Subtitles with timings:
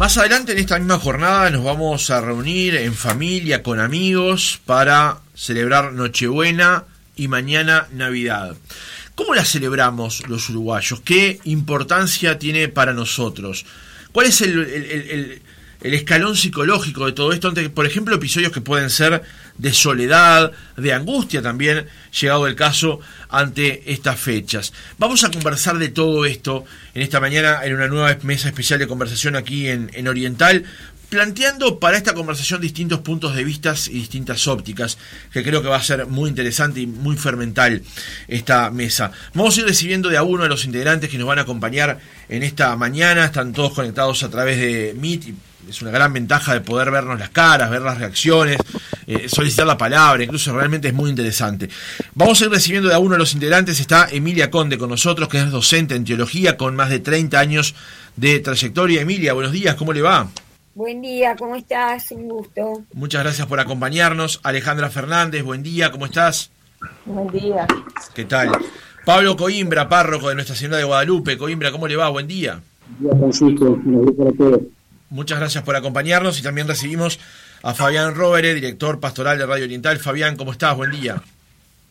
[0.00, 5.18] Más adelante en esta misma jornada nos vamos a reunir en familia, con amigos, para
[5.34, 6.84] celebrar Nochebuena
[7.16, 8.56] y mañana Navidad.
[9.14, 11.02] ¿Cómo la celebramos los uruguayos?
[11.02, 13.66] ¿Qué importancia tiene para nosotros?
[14.10, 15.42] ¿Cuál es el,
[15.82, 17.48] escalón psicológico de todo esto?
[17.48, 19.22] Ante, por ejemplo, episodios que pueden ser
[19.56, 21.86] de soledad, de angustia también,
[22.18, 24.72] llegado el caso, ante estas fechas.
[24.98, 28.86] Vamos a conversar de todo esto en esta mañana en una nueva mesa especial de
[28.86, 30.64] conversación aquí en, en Oriental,
[31.10, 34.96] planteando para esta conversación distintos puntos de vista y distintas ópticas,
[35.32, 37.82] que creo que va a ser muy interesante y muy fermental
[38.28, 39.10] esta mesa.
[39.34, 41.98] Vamos a ir recibiendo de a uno de los integrantes que nos van a acompañar
[42.28, 45.34] en esta mañana, están todos conectados a través de Meet
[45.68, 48.58] es una gran ventaja de poder vernos las caras, ver las reacciones,
[49.06, 51.68] eh, solicitar la palabra, incluso realmente es muy interesante.
[52.14, 55.28] Vamos a ir recibiendo de a uno de los integrantes, está Emilia Conde con nosotros,
[55.28, 57.74] que es docente en teología con más de 30 años
[58.16, 59.02] de trayectoria.
[59.02, 60.28] Emilia, buenos días, ¿cómo le va?
[60.74, 62.10] Buen día, ¿cómo estás?
[62.12, 62.84] Un gusto.
[62.94, 64.40] Muchas gracias por acompañarnos.
[64.42, 66.50] Alejandra Fernández, buen día, ¿cómo estás?
[67.04, 67.66] Buen día.
[68.14, 68.50] ¿Qué tal?
[69.04, 71.36] Pablo Coimbra, párroco de Nuestra Señora de Guadalupe.
[71.36, 72.08] Coimbra, ¿cómo le va?
[72.08, 72.60] Buen día.
[75.10, 77.18] Muchas gracias por acompañarnos y también recibimos
[77.62, 79.98] a Fabián Rovere, director pastoral de Radio Oriental.
[79.98, 80.76] Fabián, ¿cómo estás?
[80.76, 81.20] Buen día.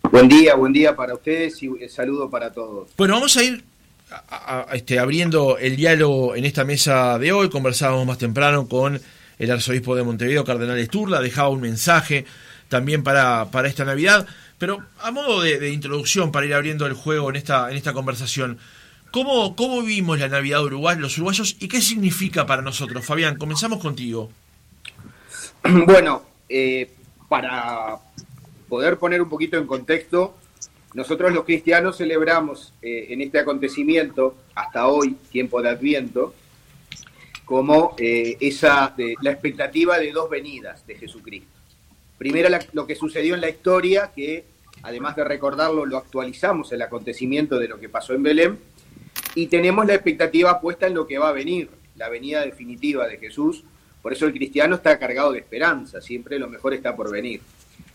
[0.10, 2.90] Buen día, buen día para ustedes y saludo para todos.
[2.98, 3.64] Bueno, vamos a ir
[4.72, 9.00] este, abriendo el diálogo en esta mesa de hoy, conversábamos más temprano con
[9.38, 12.26] el arzobispo de Montevideo, Cardenal Esturla, dejaba un mensaje
[12.70, 14.26] también para, para esta Navidad,
[14.58, 18.60] pero a modo de, introducción, para ir abriendo el juego en esta, en esta conversación,
[19.12, 23.06] ¿cómo, ¿cómo vivimos la Navidad uruguay, los uruguayos y qué significa para nosotros?
[23.06, 24.30] Fabián, comenzamos contigo.
[25.86, 26.90] Bueno, eh,
[27.28, 27.98] para
[28.70, 30.36] poder poner un poquito en contexto,
[30.94, 36.34] nosotros los cristianos celebramos eh, en este acontecimiento, hasta hoy, tiempo de Adviento,
[37.46, 41.50] como eh, esa, la expectativa de dos venidas de Jesucristo.
[42.18, 44.46] Primero lo que sucedió en la historia, que
[44.84, 48.60] además de recordarlo, lo actualizamos el acontecimiento de lo que pasó en Belén,
[49.36, 53.18] y tenemos la expectativa puesta en lo que va a venir, la venida definitiva de
[53.18, 53.64] Jesús.
[54.02, 57.42] Por eso el cristiano está cargado de esperanza, siempre lo mejor está por venir.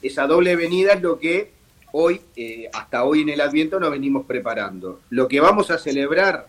[0.03, 1.51] Esa doble venida es lo que
[1.93, 5.01] hoy, eh, hasta hoy en el Adviento nos venimos preparando.
[5.11, 6.49] Lo que vamos a celebrar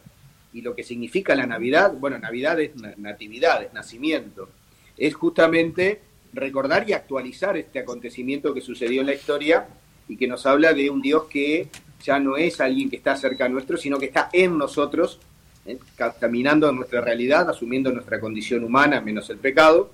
[0.54, 4.50] y lo que significa la Navidad, bueno, Navidad es natividad, es nacimiento,
[4.98, 6.02] es justamente
[6.34, 9.68] recordar y actualizar este acontecimiento que sucedió en la historia
[10.08, 11.70] y que nos habla de un Dios que
[12.04, 15.20] ya no es alguien que está cerca nuestro, sino que está en nosotros,
[15.66, 15.80] ¿eh?
[16.20, 19.92] caminando en nuestra realidad, asumiendo nuestra condición humana menos el pecado,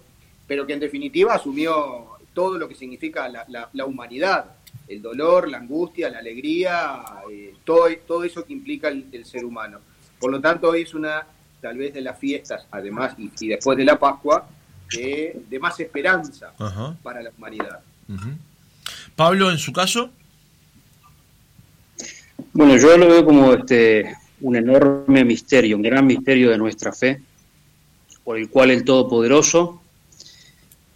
[0.47, 4.45] pero que en definitiva asumió todo lo que significa la humanidad,
[4.91, 9.79] el dolor, la angustia, la alegría, eh, todo, todo eso que implica el, ser humano.
[10.19, 11.25] Por lo tanto, hoy es una,
[11.61, 14.47] tal vez, de las fiestas, además, y, después de la Pascua,
[14.91, 16.53] de, más esperanza
[17.01, 17.79] para la humanidad.
[19.15, 20.11] Pablo, en su caso.
[22.53, 27.21] Bueno, yo lo veo como este un enorme misterio, un gran misterio de nuestra fe,
[28.25, 29.81] por el cual el Todopoderoso,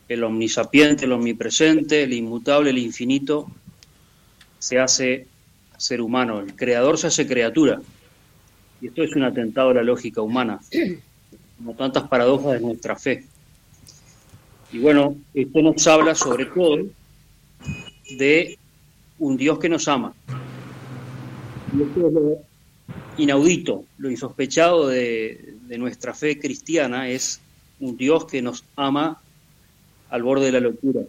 [0.09, 3.47] el omnisapiente, el omnipresente, el inmutable, el infinito,
[4.59, 5.27] se hace
[5.77, 7.79] ser humano, el creador se hace criatura.
[8.81, 10.59] Y esto es un atentado a la lógica humana,
[11.57, 13.23] como tantas paradojas de nuestra fe.
[14.73, 16.85] Y bueno, esto nos habla sobre todo
[18.17, 18.57] de
[19.19, 20.13] un Dios que nos ama.
[21.77, 22.37] Y esto es lo
[23.17, 27.41] inaudito, lo insospechado de, de nuestra fe cristiana, es
[27.79, 29.21] un Dios que nos ama
[30.09, 31.01] al borde de la locura.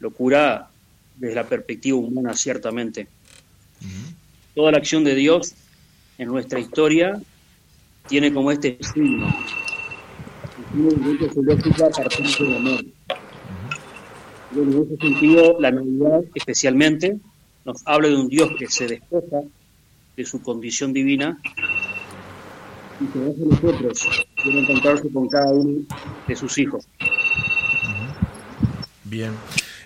[0.00, 0.68] Locura
[1.16, 3.06] desde la perspectiva humana, ciertamente.
[4.54, 5.54] Toda la acción de Dios
[6.18, 7.20] en nuestra historia
[8.08, 9.34] tiene como este signo.
[14.56, 17.18] en ese sentido, la Navidad especialmente
[17.64, 19.40] nos habla de un Dios que se despoja
[20.16, 21.38] de su condición divina
[23.00, 25.82] y que hace nosotros quiere encontrarse con cada uno
[26.26, 26.86] de sus hijos.
[29.04, 29.32] Bien.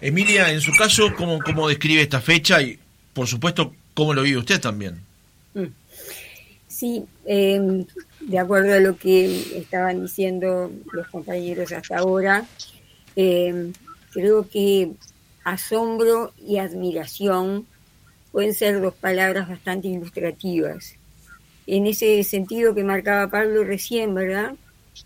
[0.00, 2.78] Emilia, en su caso, ¿cómo, cómo describe esta fecha y,
[3.12, 5.00] por supuesto, cómo lo vive usted también?
[5.54, 5.66] Mm.
[6.68, 7.84] Sí, em,
[8.20, 12.46] de acuerdo a lo que estaban diciendo los compañeros hasta ahora,
[13.16, 13.72] em,
[14.12, 14.92] creo que
[15.42, 17.66] asombro y admiración
[18.38, 20.94] pueden ser dos palabras bastante ilustrativas.
[21.66, 24.54] En ese sentido que marcaba Pablo recién, ¿verdad?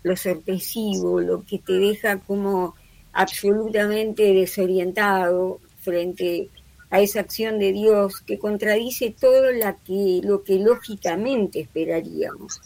[0.03, 2.75] Lo sorpresivo, lo que te deja como
[3.11, 6.49] absolutamente desorientado frente
[6.91, 12.61] a esa acción de Dios que contradice todo lo que lógicamente esperaríamos.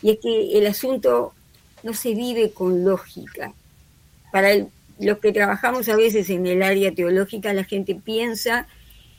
[0.00, 1.34] Y es que el asunto
[1.82, 3.52] no se vive con lógica.
[4.32, 4.66] Para
[4.98, 8.66] los que trabajamos a veces en el área teológica, la gente piensa,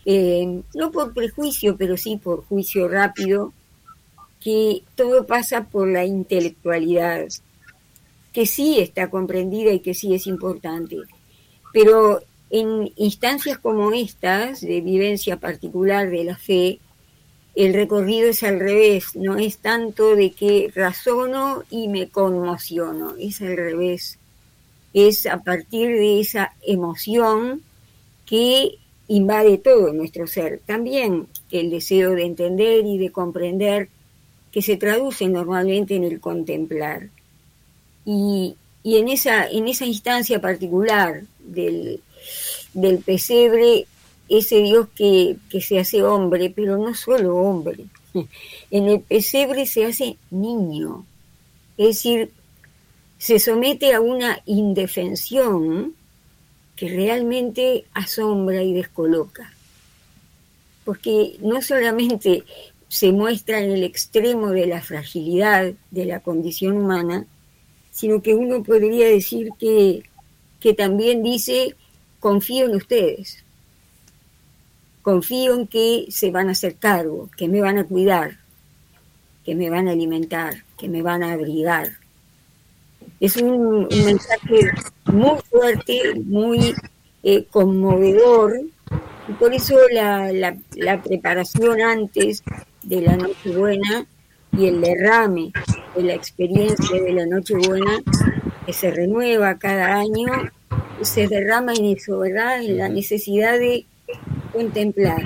[0.05, 3.53] eh, no por prejuicio, pero sí por juicio rápido,
[4.39, 7.27] que todo pasa por la intelectualidad,
[8.33, 10.97] que sí está comprendida y que sí es importante.
[11.73, 16.79] Pero en instancias como estas, de vivencia particular de la fe,
[17.55, 23.41] el recorrido es al revés, no es tanto de que razono y me conmociono, es
[23.41, 24.17] al revés.
[24.93, 27.61] Es a partir de esa emoción
[28.25, 28.77] que
[29.11, 30.61] invade todo nuestro ser.
[30.65, 33.89] También el deseo de entender y de comprender
[34.51, 37.09] que se traduce normalmente en el contemplar.
[38.05, 42.01] Y, en, esa, en esa instancia particular del,
[42.73, 43.85] del pesebre,
[44.29, 47.85] ese Dios que, que se hace hombre, pero no solo hombre,
[48.71, 51.05] en el pesebre se hace niño,
[51.77, 52.31] es decir,
[53.17, 55.95] se somete a una indefensión
[56.81, 59.53] que realmente asombra y descoloca.
[60.83, 62.43] Porque no solamente
[62.87, 67.27] se muestra en el extremo de la fragilidad de la condición humana,
[67.91, 70.01] sino que uno podría decir que,
[70.59, 71.75] que también dice,
[72.19, 73.43] confío en ustedes,
[75.03, 78.39] confío en que se van a hacer cargo, que me van a cuidar,
[79.45, 82.00] que me van a alimentar, que me van a abrigar.
[83.21, 84.71] Es un, mensaje
[85.05, 86.73] muy fuerte, muy
[87.21, 88.59] eh, conmovedor,
[89.27, 90.31] y por eso la,
[90.75, 92.43] la, preparación antes
[92.81, 94.07] de la Nochebuena
[94.57, 95.51] y el derrame
[95.95, 98.01] de la experiencia de la Nochebuena,
[98.65, 100.25] que se renueva cada año,
[101.01, 102.63] se derrama en eso, ¿verdad?
[102.63, 103.85] En la necesidad de
[104.51, 105.21] contemplar,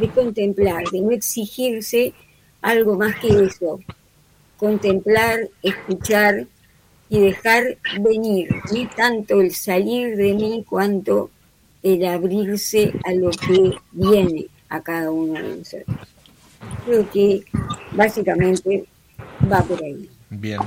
[0.00, 2.14] de contemplar, de no exigirse
[2.62, 3.80] algo más que eso.
[4.56, 6.46] Contemplar, escuchar
[7.12, 11.28] y dejar venir, ni tanto el salir de mí cuanto
[11.82, 16.08] el abrirse a lo que viene a cada uno de nosotros.
[16.86, 17.44] Creo que
[17.92, 18.86] básicamente
[19.52, 20.08] va por ahí.
[20.30, 20.60] Bien.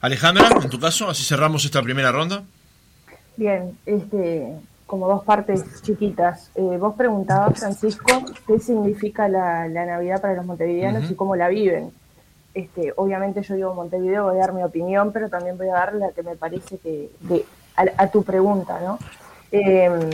[0.00, 2.42] Alejandra, en tu caso, así cerramos esta primera ronda.
[3.36, 4.46] Bien, este,
[4.86, 6.50] como dos partes chiquitas.
[6.54, 11.92] Eh, vos preguntabas, Francisco, qué significa la, Navidad para los montevideanos y cómo la viven.
[12.54, 15.94] Este, obviamente yo digo Montevideo, voy a dar mi opinión, pero también voy a dar
[15.94, 17.10] la que me parece que
[17.76, 18.98] a, tu pregunta, ¿no?
[19.50, 20.10] Em,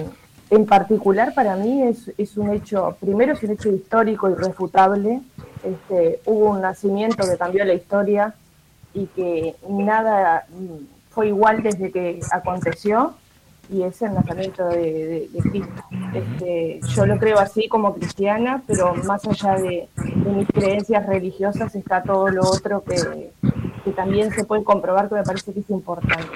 [0.51, 5.21] en particular para mí es, es, un hecho, primero es un hecho histórico irrefutable.
[5.65, 8.35] Este, hubo un nacimiento que cambió la historia
[8.95, 10.47] y que nada
[11.11, 13.15] fue igual desde que aconteció
[13.71, 15.83] y es el nacimiento de, Cristo.
[16.15, 19.89] Este, yo lo creo así como cristiana, pero más allá de,
[20.27, 23.31] mis creencias religiosas está todo lo otro que,
[23.97, 26.27] también se puede comprobar que me parece que es importante.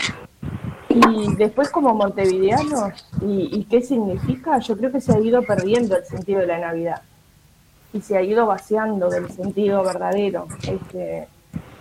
[0.88, 4.58] Y después como montevideanos, ¿y, ¿y, qué significa?
[4.58, 7.02] Yo creo que se ha ido perdiendo el sentido de la Navidad
[7.92, 10.46] y se ha ido vaciando del sentido verdadero.
[10.62, 11.28] Este,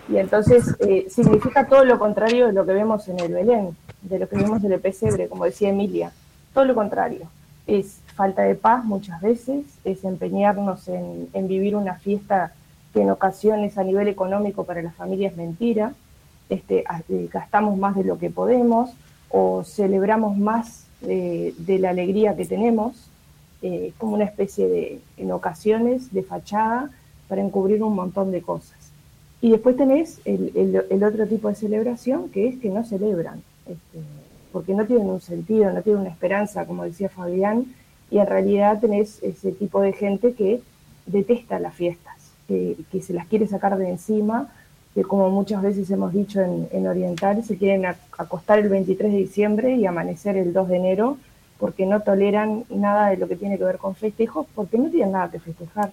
[0.09, 4.19] y entonces eh, significa todo lo contrario de lo que vemos en el Belén de
[4.19, 6.12] lo que vemos en el pesebre, como decía Emilia.
[6.53, 7.27] Todo lo contrario.
[7.68, 12.53] Es falta de paz muchas veces, es empeñarnos en, vivir una fiesta
[12.94, 15.94] que en ocasiones a nivel económico para la familia es mentira,
[16.49, 18.90] este, eh, gastamos más de lo que podemos
[19.30, 23.09] o celebramos más de, la alegría que tenemos,
[23.61, 26.90] eh, como una especie de, en ocasiones, de fachada
[27.30, 28.78] para encubrir un montón de cosas.
[29.40, 33.99] Y después tenés el otro tipo de celebración, que es que no celebran, este,
[34.51, 37.65] porque no tienen un sentido, no tienen una esperanza, como decía Fabián,
[38.09, 40.61] y en realidad tenés ese tipo de gente que
[41.06, 42.15] detesta las fiestas,
[42.47, 44.51] que, se las quiere sacar de encima,
[44.94, 47.85] que como muchas veces hemos dicho en, Oriental, se quieren
[48.18, 51.18] acostar el 23 de diciembre y amanecer el 2 de enero,
[51.57, 55.13] porque no toleran nada de lo que tiene que ver con festejos, porque no tienen
[55.13, 55.91] nada que festejar.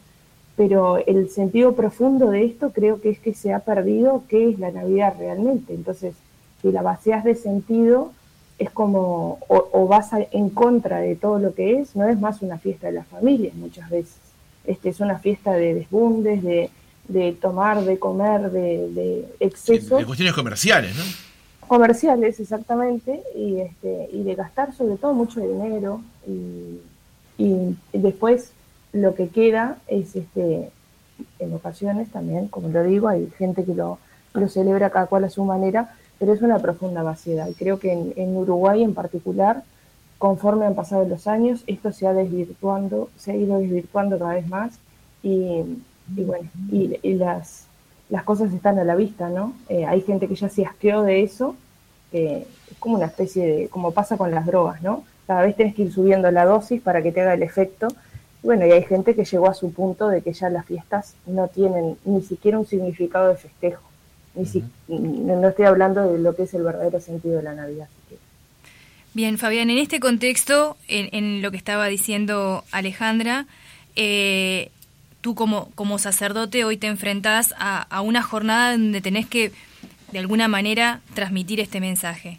[0.57, 4.59] Pero el sentido profundo de esto creo que es que se ha perdido qué es
[4.59, 5.75] la Navidad realmente.
[5.75, 6.15] Entonces,
[6.63, 8.13] si la vacías de sentido,
[8.59, 12.59] es como, o, vas en contra de todo lo que es, no es más una
[12.59, 14.17] fiesta de las familias muchas veces.
[14.65, 16.71] Este, es una fiesta de desbundes, de,
[17.07, 19.99] de tomar, de comer, de, de excesos.
[19.99, 21.05] De cuestiones comerciales, ¿no?
[21.69, 26.03] Comerciales, exactamente, y, este, y de gastar sobre todo mucho dinero.
[26.27, 26.81] Y,
[27.39, 28.51] y después
[28.93, 30.71] lo que queda es, este,
[31.39, 33.99] en ocasiones también, como lo digo, hay gente que lo,
[34.35, 37.49] lo celebra cada cual a su manera, pero es una profunda vaciedad.
[37.49, 39.63] Y creo que en, Uruguay en particular,
[40.19, 44.49] conforme han pasado los años, esto se ha desvirtuando, se ha ido desvirtuando cada vez
[44.49, 44.79] más
[45.23, 45.63] y,
[46.09, 47.67] bueno, y, las,
[48.09, 49.53] las cosas están a la vista, ¿no?
[49.69, 51.57] Eh, hay gente que ya se asqueó de eso,
[52.13, 52.47] es
[52.79, 55.05] como una especie de, como pasa con las drogas, ¿no?
[55.27, 57.89] Cada vez tienes que ir subiendo la dosis para que te haga el efecto.
[58.43, 61.49] Bueno, y hay gente que llegó a su punto de que ya las fiestas no
[61.49, 63.88] tienen ni siquiera un significado de festejo.
[64.39, 67.89] Ni si, no estoy hablando de lo que es el verdadero sentido de la Navidad.
[69.15, 73.47] Bien, Fabián, en este contexto, en, lo que estaba diciendo Alejandra,
[73.97, 74.71] eh,
[75.23, 79.51] tú como, como sacerdote hoy te enfrentás a, una jornada donde tenés que,
[80.13, 82.39] de alguna manera, transmitir este mensaje.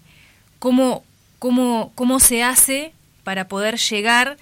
[0.60, 1.04] ¿Cómo,
[1.38, 2.94] cómo, cómo se hace
[3.26, 4.38] para poder llegar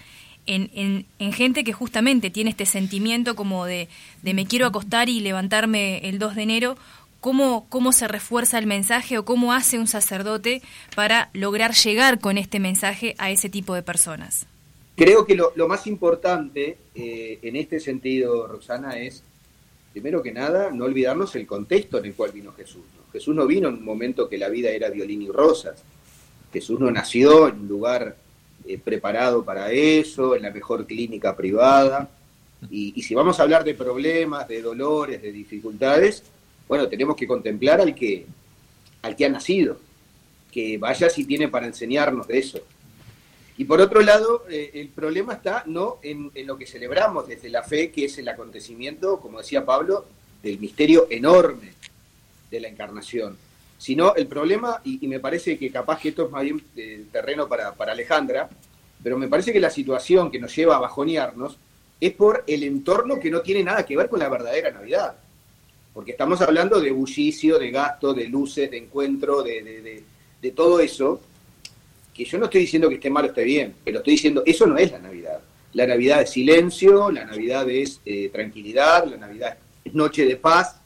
[0.46, 3.90] en, en, gente que justamente tiene este sentimiento como de,
[4.22, 6.78] de me quiero acostar y levantarme el 2 de enero?
[7.28, 10.62] ¿Cómo, ¿Cómo se refuerza el mensaje o cómo hace un sacerdote
[10.96, 14.46] para lograr llegar con este mensaje a ese tipo de personas?
[14.96, 19.24] Creo que lo, más importante eh, en este sentido, Roxana, es,
[19.92, 22.84] primero que nada, no olvidarnos el contexto en el cual vino Jesús.
[23.12, 25.84] Jesús no vino en un momento que la vida era violín y rosas.
[26.54, 28.16] Jesús no nació en un lugar
[28.66, 32.10] eh, preparado para eso, en la mejor clínica privada.
[32.72, 36.24] Y, si vamos a hablar de problemas, de dolores, de dificultades,
[36.68, 38.26] bueno, tenemos que contemplar al que,
[39.02, 39.80] al que ha nacido,
[40.52, 42.60] que vaya si tiene para enseñarnos de eso.
[43.58, 47.64] Y por otro lado, eh, el problema está no en, lo que celebramos desde la
[47.64, 50.06] fe, que es el acontecimiento, como decía Pablo,
[50.44, 51.74] del misterio enorme
[52.52, 53.36] de la encarnación,
[53.80, 57.48] sino el problema, y, me parece que capaz que esto es más bien eh, terreno
[57.48, 58.48] para, para Alejandra,
[59.04, 61.58] pero me parece que la situación que nos lleva a bajonearnos
[62.00, 65.16] es por el entorno que no tiene nada que ver con la verdadera Navidad.
[65.98, 70.04] Porque estamos hablando de bullicio, de gasto, de luces, de encuentro, de,
[70.56, 71.20] todo eso,
[72.14, 74.68] que yo no estoy diciendo que esté mal o esté bien, pero estoy diciendo, eso
[74.68, 75.40] no es la Navidad.
[75.74, 80.80] La Navidad es silencio, la Navidad es eh, tranquilidad, la Navidad es noche de paz,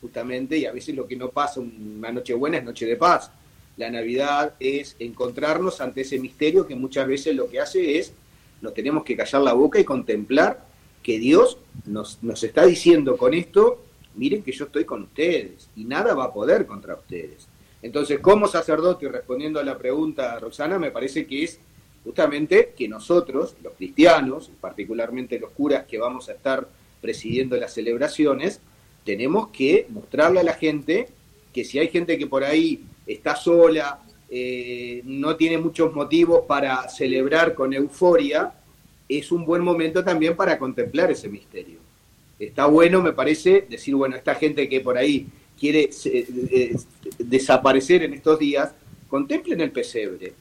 [0.00, 3.30] justamente, y a veces lo que no pasa una noche buena es noche de paz.
[3.76, 8.12] La Navidad es encontrarnos ante ese misterio que muchas veces lo que hace es,
[8.60, 10.66] nos tenemos que callar la boca y contemplar
[11.00, 13.84] que Dios nos, nos está diciendo con esto,
[14.14, 17.48] miren que yo estoy con ustedes y nada va a poder contra ustedes.
[17.82, 21.60] Entonces, como sacerdote, y respondiendo a la pregunta, Roxana, me parece que es
[22.04, 26.68] justamente que nosotros, los cristianos, particularmente los curas que vamos a estar
[27.00, 28.60] presidiendo las celebraciones,
[29.04, 31.08] tenemos que mostrarle a la gente
[31.52, 34.00] que si hay gente que por ahí está sola,
[34.30, 38.52] eh, no tiene muchos motivos para celebrar con euforia,
[39.08, 41.87] es un buen momento también para contemplar ese misterio.
[42.38, 45.26] Está bueno, me parece, decir, bueno, esta gente que por ahí
[45.58, 46.76] quiere eh,
[47.18, 48.72] desaparecer en estos días,
[49.08, 50.34] contemplen el pesebre,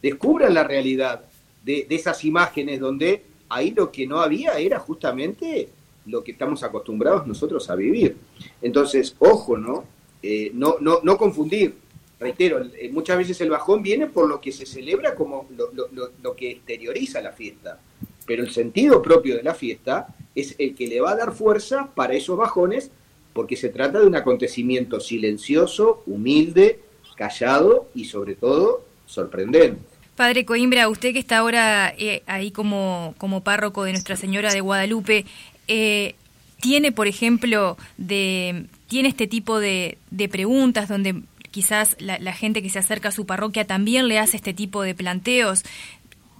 [0.00, 1.24] descubran la realidad
[1.62, 5.68] de, esas imágenes donde ahí lo que no había era justamente
[6.06, 8.16] lo que estamos acostumbrados nosotros a vivir.
[8.62, 9.84] Entonces, ojo, ¿no?
[10.22, 11.74] Eh, no, no, no confundir.
[12.18, 16.10] Reitero, eh, muchas veces el bajón viene por lo que se celebra como lo, lo,
[16.22, 17.80] lo que exterioriza la fiesta.
[18.26, 21.90] Pero el sentido propio de la fiesta es el que le va a dar fuerza
[21.94, 22.90] para esos bajones
[23.34, 26.80] porque se trata de un acontecimiento silencioso, humilde,
[27.16, 29.80] callado y sobre todo sorprendente.
[30.16, 34.60] Padre Coimbra, usted que está ahora eh, ahí como, como párroco de Nuestra Señora de
[34.60, 35.26] Guadalupe,
[35.66, 36.14] eh,
[36.60, 42.62] ¿tiene, por ejemplo, de, tiene este tipo de, de preguntas donde quizás la, la, gente
[42.62, 45.64] que se acerca a su parroquia también le hace este tipo de planteos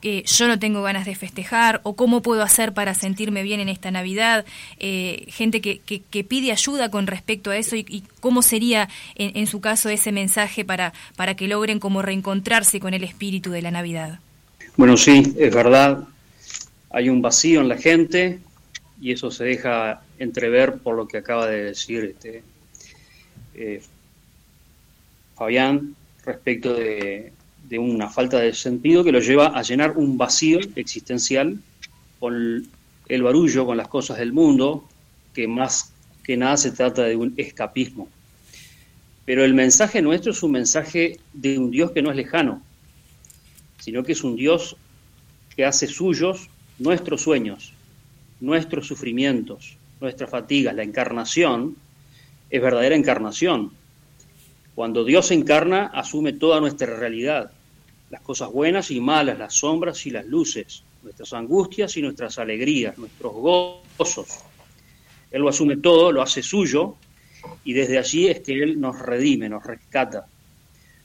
[0.05, 3.91] yo no tengo ganas de festejar o cómo puedo hacer para sentirme bien en esta
[3.91, 4.45] Navidad,
[4.79, 9.61] eh, gente que, que, pide ayuda con respecto a eso y, cómo sería en, su
[9.61, 14.21] caso ese mensaje para, para que logren como reencontrarse con el espíritu de la Navidad.
[14.77, 16.05] Bueno, sí, es verdad,
[16.91, 18.41] hay un vacío en la gente
[19.01, 22.43] y eso se deja entrever por lo que acaba de decir este,
[23.55, 23.83] eh,
[25.35, 25.95] Fabián
[26.25, 27.33] respecto de,
[27.75, 31.59] de una falta de sentido que lo lleva a llenar un vacío existencial
[32.21, 32.69] con
[33.09, 34.89] el barullo, con las cosas del mundo,
[35.35, 38.09] que más que nada se trata de un escapismo.
[39.25, 42.63] Pero el mensaje nuestro es un mensaje de un Dios que no es lejano,
[43.81, 44.77] sino que es un Dios
[45.57, 47.73] que hace suyos nuestros sueños,
[48.39, 50.77] nuestros sufrimientos, nuestras fatigas.
[50.77, 51.75] La encarnación
[52.51, 53.73] es verdadera encarnación,
[54.77, 57.51] cuando Dios se encarna, asume toda nuestra realidad,
[58.15, 62.97] las cosas buenas y malas, las sombras y las luces, nuestras angustias y nuestras alegrías,
[62.97, 64.39] nuestros gozos.
[65.33, 66.95] Él lo asume todo, lo hace suyo,
[67.65, 70.29] y desde allí es que Él nos redime, nos rescata,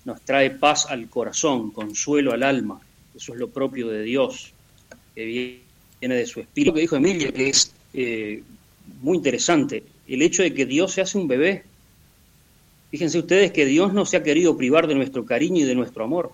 [0.05, 2.79] nos trae paz al corazón, consuelo al alma.
[3.15, 4.53] Eso es lo propio de Dios,
[5.15, 6.69] que viene de su espíritu.
[6.69, 8.43] Lo que dijo Emilia, que es eh,
[9.01, 11.63] muy interesante, el hecho de que Dios se hace un bebé.
[12.91, 16.03] Fíjense ustedes que Dios no se ha querido privar de nuestro cariño y de nuestro
[16.03, 16.33] amor.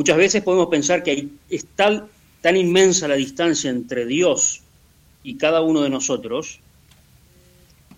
[0.00, 2.08] Muchas veces podemos pensar que es tal,
[2.40, 4.62] tan inmensa la distancia entre Dios
[5.22, 6.60] y cada uno de nosotros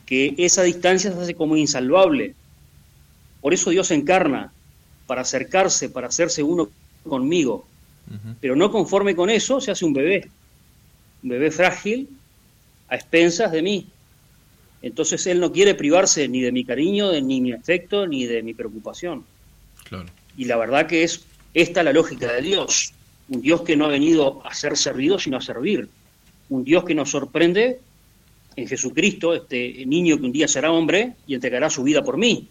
[0.04, 2.34] que esa distancia se hace como insalvable.
[3.40, 4.52] Por eso Dios se encarna,
[5.06, 6.70] para acercarse, para hacerse uno
[7.08, 7.68] conmigo.
[8.40, 10.28] Pero no conforme con eso, se hace un bebé.
[11.22, 12.08] Un bebé frágil
[12.88, 13.86] a expensas de mí.
[14.82, 18.54] Entonces Él no quiere privarse ni de mi cariño, ni mi afecto, ni de mi
[18.54, 19.24] preocupación.
[20.36, 22.92] Y la verdad que es esta la lógica de Dios.
[23.28, 25.88] Un Dios que no ha venido a ser servido, sino a servir.
[26.48, 27.80] Un Dios que nos sorprende
[28.56, 32.48] en Jesucristo, este niño que un día será hombre y entregará su vida por mí.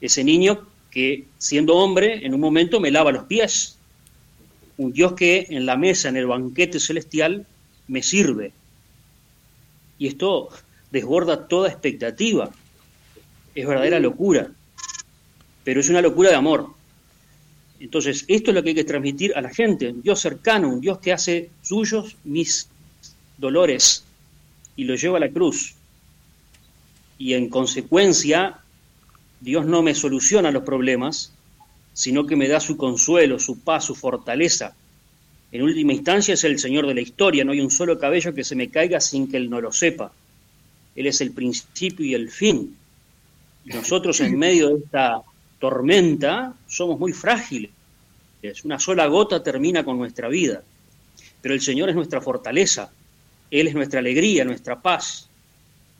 [0.00, 3.78] Ese niño que, siendo hombre, en un momento me lava los pies.
[4.76, 7.46] Un Dios que en la mesa, en el banquete celestial,
[7.86, 8.52] me sirve.
[9.98, 10.48] Y esto
[10.90, 12.50] desborda toda expectativa.
[13.54, 14.50] Es verdadera locura.
[15.62, 16.70] Pero es una locura de amor.
[17.82, 20.80] Entonces, esto es lo que hay que transmitir a la gente, un Dios cercano, un
[20.80, 22.68] Dios que hace suyos mis
[23.38, 24.04] dolores
[24.76, 25.74] y los lleva a la cruz.
[27.18, 28.60] Y en consecuencia,
[29.40, 31.32] Dios no me soluciona los problemas,
[31.92, 34.76] sino que me da su consuelo, su paz, su fortaleza.
[35.50, 38.44] En última instancia es el Señor de la historia, no hay un solo cabello que
[38.44, 40.12] se me caiga sin que Él no lo sepa.
[40.94, 42.76] Él es el principio y el fin.
[43.64, 45.24] Y nosotros en medio de esta
[45.62, 47.70] tormenta somos muy frágiles.
[48.64, 50.60] Una sola gota termina con nuestra vida.
[51.40, 52.90] Pero el Señor es nuestra fortaleza.
[53.48, 55.28] Él es nuestra alegría, nuestra paz.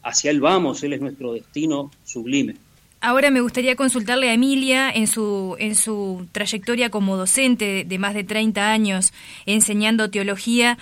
[0.02, 2.57] Hacia Él vamos, Él es nuestro destino sublime.
[3.00, 8.14] Ahora me gustaría consultarle a Emilia en su, en su trayectoria como docente de más
[8.14, 9.12] de 30 años
[9.47, 10.76] enseñando teología.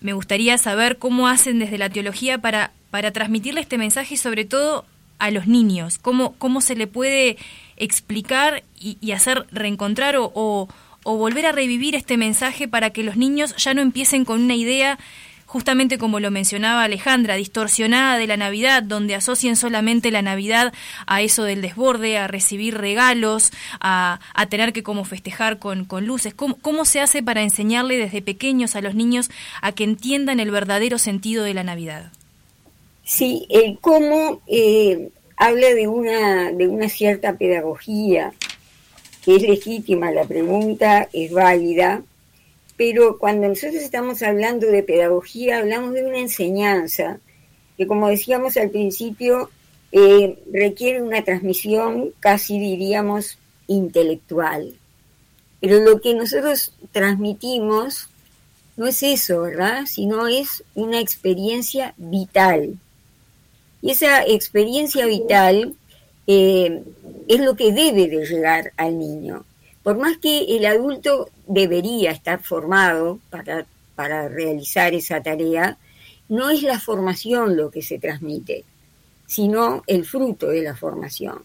[0.00, 4.44] Me gustaría saber cómo hacen desde la teología para, para transmitirle este mensaje y sobre
[4.44, 4.86] todo
[5.18, 7.36] a los niños, cómo, cómo se le puede
[7.76, 10.68] explicar y, hacer reencontrar o, o,
[11.04, 14.98] volver a revivir este mensaje para que los niños ya no empiecen con una idea
[15.48, 20.74] justamente como lo mencionaba Alejandra, distorsionada de la Navidad, donde asocien solamente la Navidad
[21.06, 23.50] a eso del desborde, a recibir regalos,
[23.80, 26.34] a, tener que como festejar con, con luces.
[26.34, 29.30] ¿Cómo, ¿Cómo, se hace para enseñarle desde pequeños a los niños
[29.62, 32.12] a que entiendan el verdadero sentido de la Navidad?
[33.08, 38.34] Sí, el cómo eh, habla de una, de una cierta pedagogía,
[39.24, 42.02] que es legítima, la pregunta es válida,
[42.76, 47.18] pero cuando nosotros estamos hablando de pedagogía, hablamos de una enseñanza
[47.78, 49.48] que, como decíamos al principio,
[49.90, 54.74] eh, requiere una transmisión casi diríamos intelectual.
[55.62, 58.10] Pero lo que nosotros transmitimos
[58.76, 59.86] no es eso, ¿verdad?
[59.86, 62.78] Sino es una experiencia vital.
[63.80, 65.74] Y esa experiencia vital
[66.26, 66.82] eh,
[67.28, 69.44] es lo que debe de llegar al niño.
[69.82, 75.78] Por más que el adulto debería estar formado para, para realizar esa tarea,
[76.28, 78.64] no es la formación lo que se transmite,
[79.26, 81.42] sino el fruto de la formación.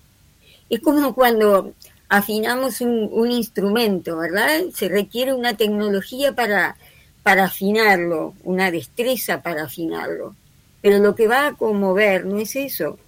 [0.70, 1.74] Es como cuando
[2.10, 4.64] afinamos un, un instrumento, ¿verdad?
[4.74, 6.76] Se requiere una tecnología para,
[7.22, 10.36] para afinarlo, una destreza para afinarlo.
[10.84, 13.00] Pero lo que va a conmover no es eso,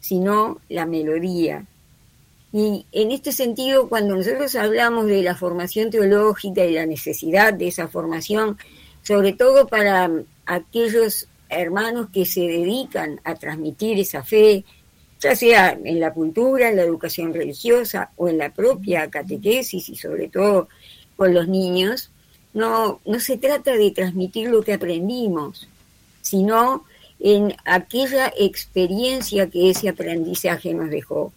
[0.00, 1.66] sino la melodía.
[2.54, 7.68] Y en este sentido, cuando nosotros hablamos de la formación teológica y la necesidad de
[7.68, 8.56] esa formación,
[9.02, 10.10] sobre todo para
[10.46, 14.64] aquellos hermanos que se dedican a transmitir esa fe,
[15.20, 19.96] ya sea en la cultura, en la educación religiosa o en la propia catequesis y
[19.96, 20.68] sobre todo
[21.14, 22.10] con los niños,
[22.54, 25.68] no, no se trata de transmitir lo que aprendimos,
[26.22, 26.84] sino
[27.20, 31.32] en aquella experiencia que ese aprendizaje nos dejó.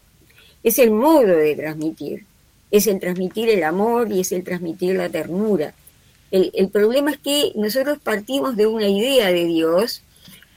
[0.63, 2.26] Es el modo de transmitir,
[2.70, 5.74] es el transmitir el amor y es el transmitir la ternura.
[6.30, 10.04] El, el problema es que nosotros partimos de una idea de Dios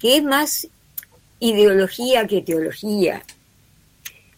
[0.00, 0.68] que es más
[1.40, 3.22] ideología que teología.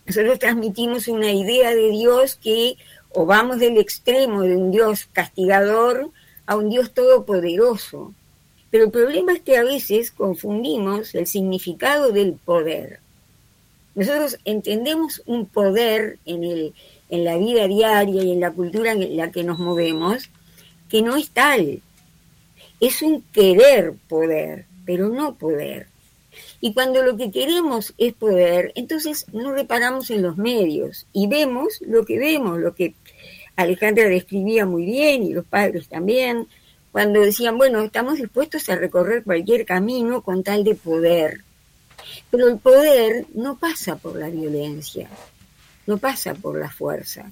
[0.07, 2.77] Nosotros transmitimos una idea de Dios que
[3.11, 6.11] o vamos del extremo de un Dios castigador
[6.45, 8.13] a un Dios todopoderoso.
[8.71, 13.01] Pero el problema es que a veces confundimos el significado del poder.
[13.95, 16.75] Nosotros entendemos un poder en, el,
[17.09, 20.29] en la vida diaria y en la cultura en la que nos movemos
[20.91, 21.81] que no es tal.
[22.81, 25.89] Es un querer poder, pero no poder.
[26.61, 31.81] Y cuando lo que queremos es poder, entonces no reparamos en los medios y vemos
[31.81, 32.95] lo que vemos, lo que
[33.57, 36.47] Alejandra describía muy bien y los padres también,
[36.97, 41.43] cuando decían, bueno, estamos dispuestos a recorrer cualquier camino con tal de poder.
[42.31, 45.07] Pero el poder no pasa por la violencia,
[45.87, 47.31] no pasa por la fuerza.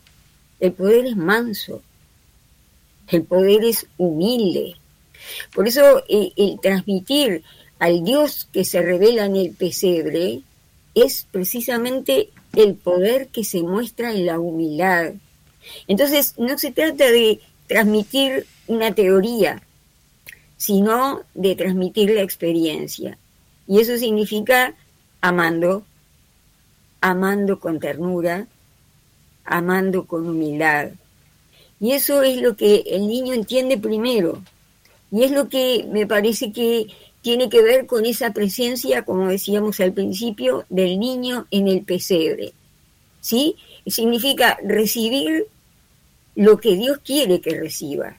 [0.61, 1.81] El poder es manso,
[3.09, 4.77] el poder es humilde.
[5.55, 7.43] Por eso eh, el transmitir
[7.79, 10.43] al Dios que se revela en el pesebre
[10.95, 15.15] es precisamente el poder que se muestra en la humildad.
[15.89, 19.63] Entonces, no se trata de transmitir una teoría,
[20.57, 23.19] sino de transmitir la experiencia.
[23.67, 24.75] Y eso significa
[25.21, 25.85] amando,
[27.01, 28.47] amando con ternura,
[29.45, 30.91] amando con humildad.
[31.81, 34.43] Y eso es lo que el niño entiende primero.
[35.11, 36.87] Y es lo que me parece que
[37.23, 42.53] tiene que ver con esa presencia, como decíamos al principio, del niño en el pesebre.
[43.21, 43.57] ¿Sí?
[43.87, 45.47] Significa recibir
[46.37, 48.19] lo que Dios quiere que reciba.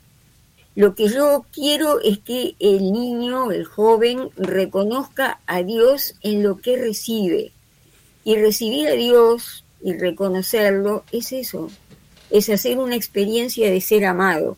[0.76, 6.58] Lo que yo quiero es que el niño, el joven, reconozca a Dios en lo
[6.58, 7.52] que recibe.
[8.24, 11.70] Y recibir a Dios y reconocerlo es eso,
[12.30, 14.58] es hacer una experiencia de ser amado,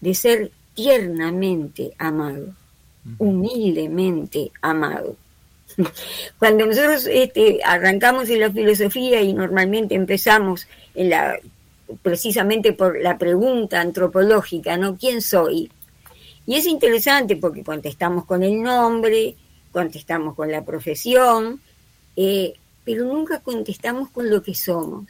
[0.00, 2.54] de ser tiernamente amado
[3.16, 5.16] humildemente amado.
[6.38, 11.38] Cuando nosotros este, arrancamos en la filosofía y normalmente empezamos en la,
[12.02, 14.96] precisamente por la pregunta antropológica, ¿no?
[14.96, 15.70] ¿Quién soy?
[16.46, 19.36] Y es interesante porque contestamos con el nombre,
[19.72, 21.60] contestamos con la profesión,
[22.16, 25.06] eh, pero nunca contestamos con lo que somos.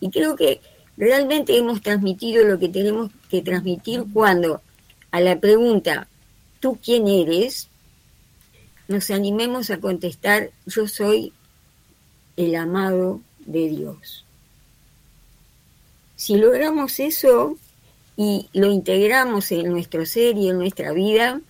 [0.00, 0.60] Y creo que
[0.96, 4.62] realmente hemos transmitido lo que tenemos que transmitir cuando
[5.10, 6.08] a la pregunta
[6.60, 7.68] ¿tú quién eres?
[8.88, 11.32] Nos animemos a contestar, yo soy
[12.36, 14.24] el amado de Dios.
[16.18, 17.56] Si logramos eso
[18.16, 21.40] y lo integramos en nuestro ser y en nuestra vida,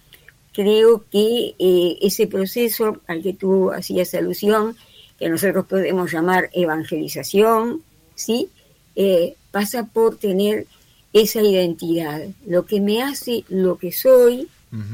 [0.52, 4.76] creo que eh, ese proceso al que tú hacías alusión,
[5.18, 7.83] que nosotros podemos llamar evangelización,
[8.14, 8.50] ¿sí?
[8.94, 10.66] Eh, pasa por tener
[11.14, 14.48] esa identidad, lo que me hace lo que soy,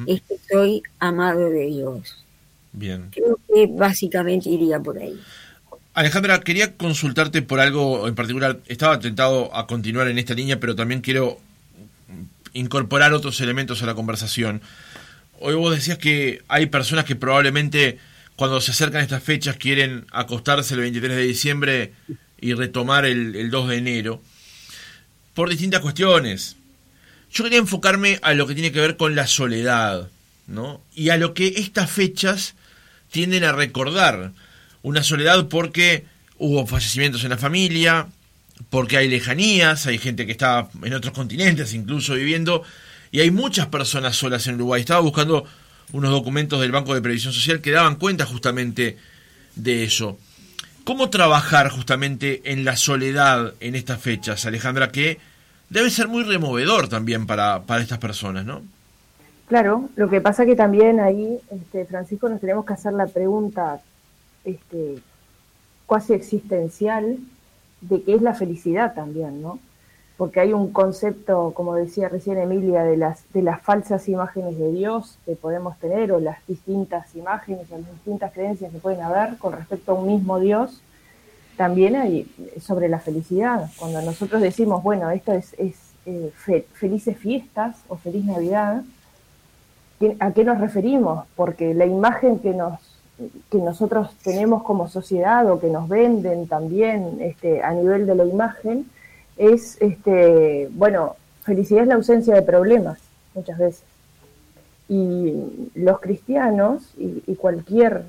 [0.07, 2.25] es que soy amado de Dios.
[2.73, 3.09] Bien.
[3.11, 5.19] Creo que básicamente iría por ahí.
[5.95, 8.59] Alejandra, quería consultarte por algo en particular.
[8.67, 11.39] Estaba tentado a continuar en esta línea, pero también quiero
[12.53, 14.61] incorporar otros elementos a la conversación.
[15.39, 17.99] Hoy vos decías que hay personas que probablemente
[18.35, 21.93] cuando se acercan estas fechas quieren acostarse el 23 de diciembre
[22.41, 24.23] y retomar el, el 2 de enero
[25.33, 26.57] por distintas cuestiones.
[27.33, 30.09] Yo quería enfocarme a lo que tiene que ver con la soledad,
[30.49, 30.81] ¿no?
[30.93, 32.55] Y a lo que estas fechas
[33.13, 34.33] tienden a recordar.
[34.85, 36.05] Una soledad porque
[36.37, 38.07] hubo fallecimientos en la familia,
[38.69, 42.63] porque hay lejanías, hay gente que está en otros continentes incluso viviendo,
[43.11, 44.83] y hay muchas personas solas en Uruguay.
[44.83, 45.47] Estaba buscando
[45.95, 48.99] unos documentos del Banco de Previsión Social que daban cuenta justamente
[49.57, 50.19] de eso.
[50.85, 54.93] ¿Cómo trabajar justamente en la soledad en estas fechas, Alejandra?
[54.93, 55.19] Que
[55.71, 58.61] debe ser muy removedor también para, para estas personas, ¿no?
[59.49, 63.81] Claro, lo que pasa que también ahí, este, Francisco, nos tenemos que hacer la pregunta
[64.45, 64.97] este,
[65.87, 67.19] cuasi existencial
[67.81, 69.59] de qué es la felicidad también, ¿no?
[70.17, 74.71] Porque hay un concepto, como decía recién Emilia, de las, de las falsas imágenes de
[74.73, 79.37] Dios que podemos tener o las distintas imágenes o las distintas creencias que pueden haber
[79.39, 80.81] con respecto a un mismo Dios
[81.57, 82.27] también hay
[82.61, 83.71] sobre la felicidad.
[83.79, 85.77] Cuando nosotros decimos, bueno, esto es, es
[86.07, 86.33] eh,
[86.73, 88.83] felices fiestas o feliz Navidad,
[90.19, 91.27] ¿a qué nos referimos?
[91.37, 92.81] Porque la imagen que nos
[93.51, 98.25] que nosotros tenemos como sociedad o que nos venden también este, a nivel de la
[98.25, 98.91] imagen
[99.37, 102.99] es, este, bueno, felicidad es la ausencia de problemas
[103.35, 103.85] muchas veces.
[104.89, 108.05] Y los cristianos y, y cualquier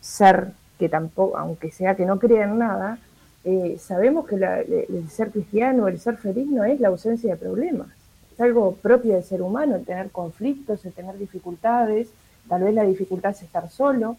[0.00, 2.98] ser que tampoco, aunque sea que no crean nada,
[3.44, 7.88] eh, sabemos que el ser cristiano, el ser feliz no es la ausencia de problemas.
[8.32, 12.08] Es algo propio del ser humano, el tener conflictos, el tener dificultades.
[12.48, 14.16] Tal vez la dificultad es estar solo.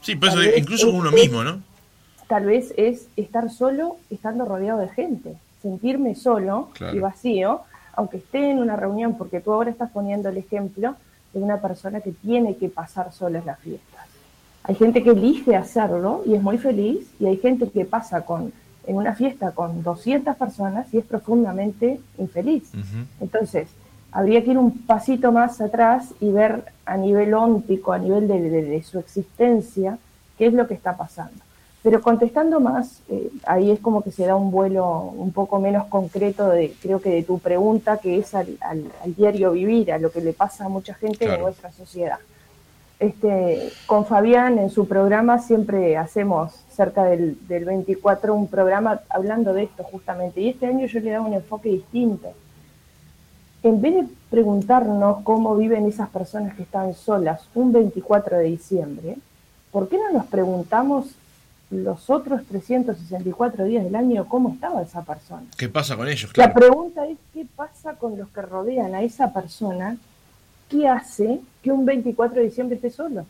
[0.00, 1.62] Sí, pues incluso uno mismo, ¿no?
[2.28, 5.34] Tal vez es estar solo estando rodeado de gente.
[5.62, 7.62] Sentirme solo y vacío,
[7.94, 10.96] aunque esté en una reunión, porque tú ahora estás poniendo el ejemplo
[11.32, 14.06] de una persona que tiene que pasar sola en las fiestas.
[14.62, 18.52] Hay gente que elige hacerlo y es muy feliz y hay gente que pasa con
[18.86, 22.70] en una fiesta con 200 personas y es profundamente infeliz.
[23.20, 23.68] Entonces,
[24.12, 28.82] habría que ir un pasito más atrás y ver a nivel óntico, a nivel de,
[28.82, 29.98] su existencia,
[30.38, 31.40] qué es lo que está pasando.
[31.82, 35.86] Pero contestando más, eh, ahí es como que se da un vuelo un poco menos
[35.86, 38.58] concreto de, creo que de tu pregunta, que es al,
[39.16, 42.18] diario vivir, a lo que le pasa a mucha gente en nuestra sociedad.
[42.98, 49.54] este, con Fabián en su programa siempre hacemos cerca del, del 24 un programa hablando
[49.54, 50.42] de esto justamente.
[50.42, 52.34] Y este año yo le he dado un enfoque distinto.
[53.62, 59.16] En vez de preguntarnos cómo viven esas personas que están solas un 24 de diciembre,
[59.70, 61.06] ¿por qué no nos preguntamos
[61.70, 65.44] los otros 364 días del año cómo estaba esa persona?
[65.56, 66.36] ¿Qué pasa con ellos?
[66.36, 69.96] La pregunta es qué pasa con los que rodean a esa persona
[70.70, 73.26] ¿qué hace que un 24 de diciembre esté solo?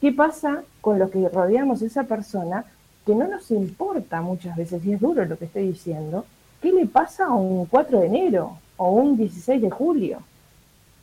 [0.00, 2.64] ¿Qué pasa con los que rodeamos a esa persona
[3.04, 6.24] que no nos importa muchas veces, y es duro lo que estoy diciendo,
[6.62, 10.18] qué le pasa a un 4 de enero o un 16 de julio?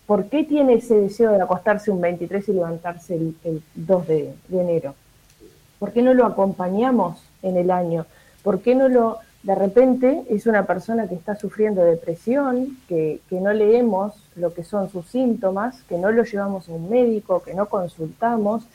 [0.06, 4.62] ¿Por qué tiene ese deseo de acostarse un 23 y levantarse el, 2 de, de
[4.62, 4.96] enero?
[5.78, 8.06] ¿Por qué no lo acompañamos en el año?
[8.42, 13.54] ¿Por qué no lo de repente es una persona que está sufriendo depresión, que, no
[13.54, 17.68] leemos lo que son sus síntomas, que no lo llevamos a un médico, que no
[17.68, 18.66] consultamos,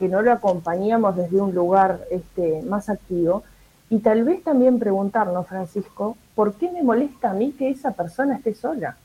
[0.00, 3.44] que no lo acompañamos desde un lugar este, más activo.
[3.88, 8.36] Y tal vez también preguntarnos, Francisco, ¿por qué me molesta a mí que esa persona
[8.36, 8.96] esté sola?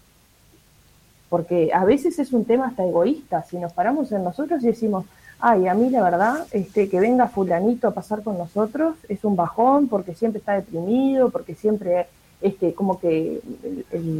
[1.29, 3.41] Porque a veces es un tema hasta egoísta.
[3.43, 5.05] Si nos paramos en nosotros y decimos,
[5.39, 9.37] ay, a mí la verdad, este, que venga fulanito a pasar con nosotros es un
[9.37, 12.07] bajón porque siempre está deprimido, porque siempre,
[12.41, 13.39] este, como que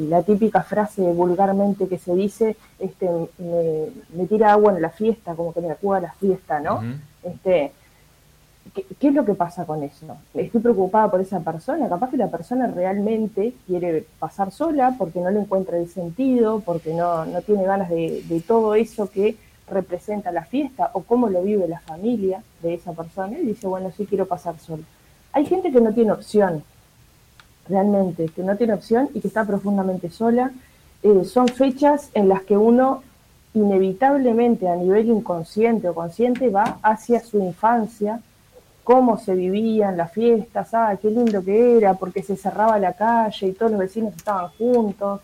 [0.09, 5.53] la típica frase vulgarmente que se dice, este, me, tira agua en la fiesta, como
[5.53, 6.81] que me acuda la fiesta, ¿no?
[7.23, 7.73] Este,
[8.73, 10.05] ¿qué, ¿qué, es lo que pasa con eso?
[10.33, 15.31] Estoy preocupada por esa persona, capaz que la persona realmente quiere pasar sola porque no
[15.31, 20.43] le encuentra el sentido, porque no, no tiene ganas de, todo eso que representa la
[20.43, 24.25] fiesta o cómo lo vive la familia de esa persona y dice, bueno, sí quiero
[24.25, 24.83] pasar solo.
[25.33, 26.63] Hay gente que no tiene opción,
[27.69, 30.51] realmente, que no tiene opción y que está profundamente sola.
[31.03, 33.01] Eh, son fechas en las que uno
[33.53, 38.21] inevitablemente a nivel inconsciente o consciente va hacia su infancia,
[38.83, 43.47] cómo se vivían las fiestas, ah, qué lindo que era, porque se cerraba la calle
[43.47, 45.21] y todos los vecinos estaban juntos,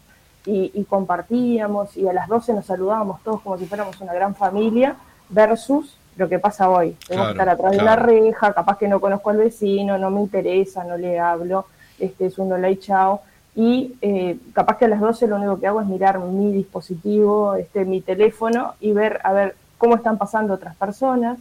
[0.48, 4.96] y, compartíamos y a las 12 nos saludábamos todos como si fuéramos una gran familia
[5.30, 6.96] versus lo que pasa hoy.
[7.08, 10.22] Tengo que estar atrás de la reja, capaz que no conozco al vecino, no me
[10.22, 11.66] interesa, no le hablo,
[12.00, 13.22] este es un hola y chao.
[13.56, 17.56] Y eh, capaz que a las 12 lo único que hago es mirar mi dispositivo,
[17.56, 21.38] este, mi teléfono y ver a ver cómo están pasando otras personas.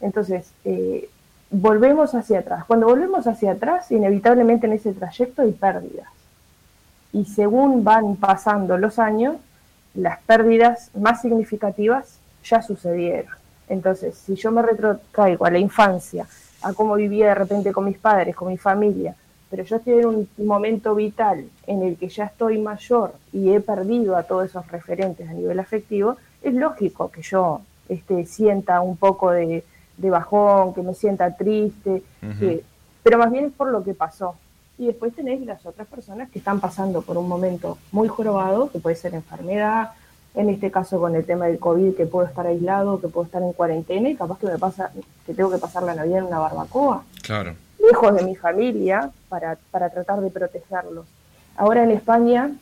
[0.00, 1.08] Entonces, eh,
[1.50, 2.64] volvemos hacia atrás.
[2.66, 6.08] Cuando volvemos hacia atrás, inevitablemente en ese trayecto hay pérdidas
[7.12, 9.36] y según van pasando los años,
[9.94, 13.32] las pérdidas más significativas ya sucedieron.
[13.68, 16.26] Entonces, si yo me retrocaigo a la infancia,
[16.62, 19.14] a cómo vivía de repente con mis padres, con mi familia,
[19.50, 23.60] pero yo estoy en un momento vital en el que ya estoy mayor y he
[23.60, 28.96] perdido a todos esos referentes a nivel afectivo, es lógico que yo este, sienta un
[28.96, 29.64] poco de,
[29.98, 32.02] bajón, que me sienta triste,
[33.02, 34.34] pero más bien es por lo que pasó,
[34.78, 38.78] y después tenés las otras personas que están pasando por un momento muy jorobado, que
[38.78, 39.90] puede ser enfermedad,
[40.34, 43.42] en este caso con el tema del COVID, que puedo estar aislado, que puedo estar
[43.42, 44.92] en cuarentena y capaz que me pasa,
[45.26, 47.02] que tengo que pasar la Navidad en una barbacoa.
[47.22, 47.54] Claro.
[47.78, 51.06] Lejos de mi familia para, para tratar de protegerlos.
[51.56, 52.52] Ahora en España,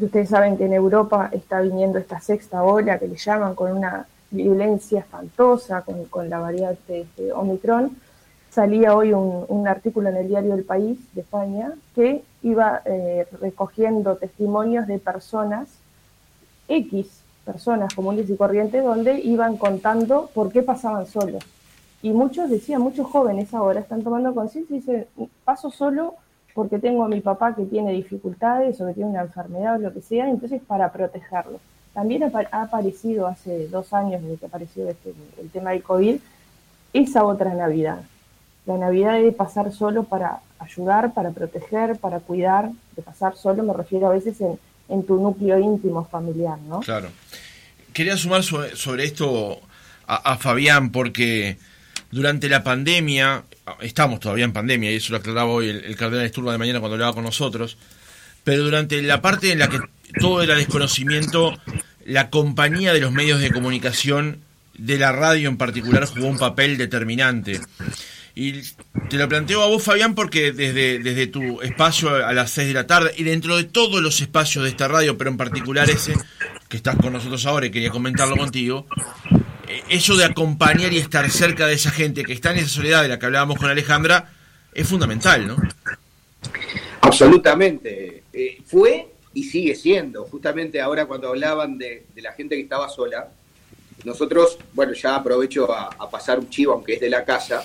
[0.00, 4.06] ustedes saben que en Europa está viniendo esta sexta ola que le llaman con una
[4.34, 7.96] violencia espantosa, con, la variante de Omicron
[8.50, 14.16] salía hoy un, artículo en el diario El País de España que iba eh, recogiendo
[14.16, 15.68] testimonios de personas,
[16.68, 21.44] X personas comunes y corrientes, donde iban contando por qué pasaban solos.
[22.02, 25.06] Y muchos decían, muchos jóvenes ahora están tomando conciencia y dicen,
[25.44, 26.14] paso solo
[26.54, 29.92] porque tengo a mi papá que tiene dificultades o que tiene una enfermedad o lo
[29.92, 31.58] que sea, entonces para protegerlo.
[31.94, 36.16] También ha, aparecido hace dos años desde que apareció este, el tema del COVID,
[36.92, 38.02] esa otra Navidad,
[38.66, 43.72] la Navidad de pasar solo para ayudar, para proteger, para cuidar, de pasar solo me
[43.72, 44.36] refiero a veces
[44.88, 46.80] en, tu núcleo íntimo familiar, ¿no?
[46.80, 47.08] Claro.
[47.92, 49.60] Quería sumar sobre, esto
[50.06, 51.58] a, Fabián porque
[52.10, 53.44] durante la pandemia,
[53.80, 56.80] estamos todavía en pandemia y eso lo aclaraba hoy el, el cardenal Esturba de mañana
[56.80, 57.78] cuando hablaba con nosotros,
[58.44, 59.80] pero durante la parte en la que
[60.20, 61.58] todo era desconocimiento,
[62.04, 64.38] la compañía de los medios de comunicación,
[64.76, 67.60] de la radio en particular, jugó un papel determinante.
[68.36, 68.62] Y
[69.08, 72.74] te lo planteo a vos, Fabián, porque desde, desde tu espacio a las 6 de
[72.74, 76.14] la tarde y dentro de todos los espacios de esta radio, pero en particular ese
[76.68, 78.88] que estás con nosotros ahora y quería comentarlo contigo,
[79.68, 83.02] eh, eso de acompañar y estar cerca de esa gente que está en esa soledad
[83.02, 84.32] de la que hablábamos con Alejandra
[84.72, 85.56] es fundamental, ¿no?
[87.06, 88.24] Absolutamente.
[88.32, 90.24] Eh, fue y sigue siendo.
[90.24, 93.30] Justamente ahora cuando hablaban de, de la gente que estaba sola,
[94.04, 97.64] nosotros, bueno, ya aprovecho a, pasar un chivo, aunque es de la casa.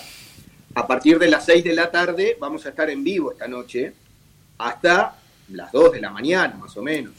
[0.74, 3.92] A partir de las 6 de la tarde vamos a estar en vivo esta noche
[4.58, 5.18] hasta
[5.50, 7.14] las 2 de la mañana, más o menos.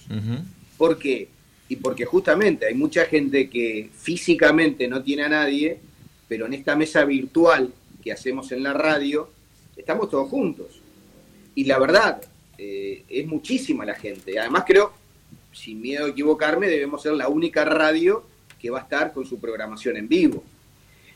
[0.77, 1.29] ¿Por qué?
[1.69, 5.79] Y porque justamente hay mucha gente que físicamente no tiene a nadie,
[6.27, 7.71] pero en esta mesa virtual
[8.03, 9.29] que hacemos en la radio,
[9.77, 10.80] estamos todos juntos.
[11.55, 12.21] Y la verdad,
[12.57, 14.39] eh, es muchísima la gente.
[14.39, 14.93] Además creo,
[15.51, 18.25] sin miedo a equivocarme, debemos ser la única radio
[18.59, 20.43] que va a estar con su programación en vivo.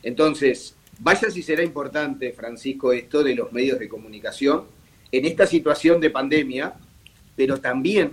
[0.04, 4.66] Entonces, vaya si será importante, Francisco, esto de los medios de comunicación
[5.12, 6.74] en esta situación de pandemia,
[7.36, 8.12] pero también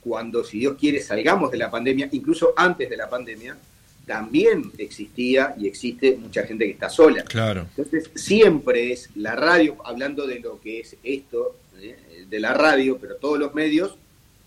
[0.00, 3.56] cuando, si Dios quiere, salgamos de la pandemia, incluso antes de la pandemia,
[4.06, 7.24] también existía y existe mucha gente que está sola.
[7.24, 7.66] Claro.
[7.76, 12.24] Entonces, siempre es la radio, hablando de lo que es esto, ¿eh?
[12.28, 13.96] de la radio, pero todos los medios,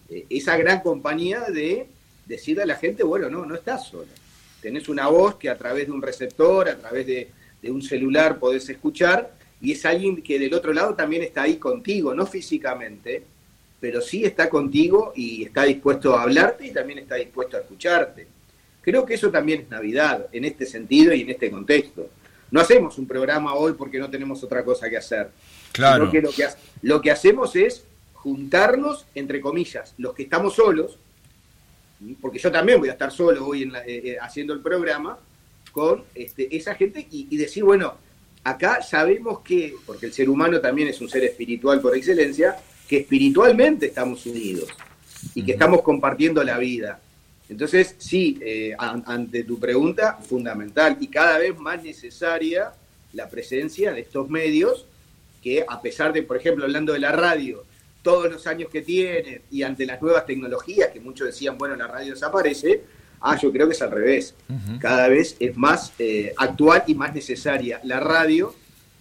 [0.09, 1.87] eh, esa gran compañía de
[2.25, 4.11] decirle a la gente, bueno, no, no estás sola.
[4.61, 7.29] Tenés una voz que a través de un receptor, a través de,
[7.61, 11.57] de un celular podés escuchar, y es alguien que del otro lado también está ahí
[11.57, 13.23] contigo, no físicamente,
[13.81, 18.38] pero sí está contigo y está dispuesto a hablarte y también está dispuesto a escucharte.
[18.81, 22.09] Creo que eso también es Navidad, en este sentido y en este contexto.
[22.51, 25.29] No hacemos un programa hoy porque no tenemos otra cosa que hacer.
[25.71, 26.09] Claro.
[26.09, 26.47] que lo, que
[26.81, 30.97] lo que hacemos es juntarnos, entre comillas, los que estamos solos,
[32.21, 35.19] porque yo también voy a estar solo hoy en eh, eh, haciendo el programa,
[35.71, 37.93] con este, esa gente y, decir, bueno,
[38.43, 42.97] acá sabemos que, porque el ser humano también es un ser espiritual por excelencia, que
[42.97, 44.69] espiritualmente estamos unidos
[45.35, 46.99] y que estamos compartiendo la vida.
[47.49, 52.71] Entonces, sí, eh, ante tu pregunta, fundamental y cada vez más necesaria
[53.13, 54.85] la presencia de estos medios
[55.41, 57.63] que a pesar de, por ejemplo, hablando de la radio,
[58.03, 61.87] todos los años que tiene y ante las nuevas tecnologías que muchos decían, bueno, la
[61.87, 62.83] radio desaparece,
[63.21, 64.35] ah, yo creo que es al revés.
[64.79, 68.53] Cada vez es más eh, actual y más necesaria la radio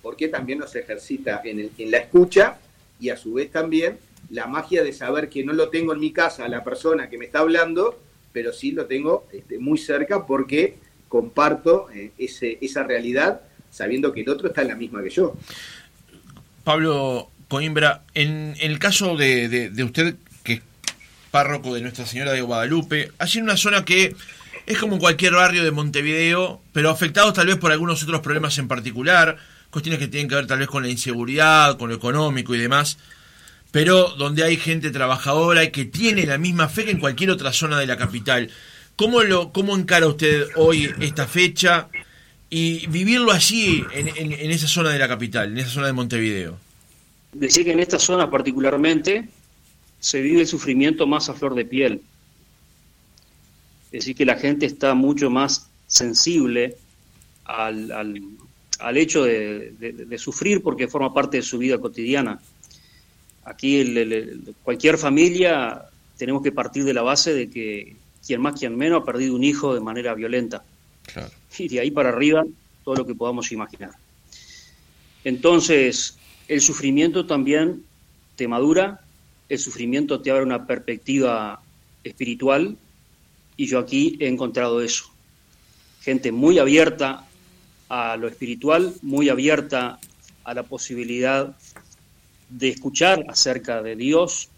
[0.03, 2.59] porque también nos ejercita en, en la escucha
[2.99, 3.99] y a su vez también
[4.31, 7.19] la magia de saber que no lo tengo en mi casa a la persona que
[7.19, 7.99] me está hablando,
[8.33, 10.77] pero sí lo tengo este, muy cerca porque
[11.09, 15.37] comparto eh, ese, esa realidad sabiendo que el otro está en la misma que yo.
[16.65, 20.63] Pablo Coimbra, en, el caso de, usted, que es
[21.31, 24.15] párroco de Nuestra Señora de Guadalupe, allí en una zona que
[24.67, 28.69] es como cualquier barrio de Montevideo, pero afectado tal vez por algunos otros problemas en
[28.69, 29.39] particular,
[29.71, 32.99] cuestiones que tienen que ver tal vez con la inseguridad, con lo económico y demás,
[33.71, 37.53] pero donde hay gente trabajadora y que tiene la misma fe que en cualquier otra
[37.53, 38.51] zona de la capital.
[38.97, 41.89] ¿Cómo, lo, cómo encara usted hoy esta fecha?
[42.51, 46.59] y vivirlo allí, en, esa zona de la capital, en esa zona de Montevideo.
[47.33, 49.29] Decía que en esta zona particularmente
[50.01, 52.01] se vive el sufrimiento más a flor de piel.
[53.87, 56.77] Es decir, que la gente está mucho más sensible
[57.45, 57.91] al,
[58.79, 62.41] al, hecho de, sufrir porque forma parte de su vida cotidiana.
[63.49, 63.83] Aquí
[64.63, 65.83] cualquier familia
[66.19, 69.43] tenemos que partir de la base de que quien más, quien menos ha perdido un
[69.43, 70.65] hijo de manera violenta.
[71.57, 72.45] Y de ahí para arriba,
[72.85, 73.93] todo lo que podamos imaginar.
[75.25, 77.85] Entonces, el sufrimiento también
[78.37, 79.01] te madura,
[79.49, 81.63] el sufrimiento te abre una perspectiva
[82.05, 82.77] espiritual,
[83.57, 85.07] y yo aquí he encontrado eso.
[86.03, 87.27] Gente muy abierta
[87.89, 89.99] a lo espiritual, muy abierta
[90.45, 91.57] a la posibilidad
[92.49, 94.49] de escuchar acerca de Dios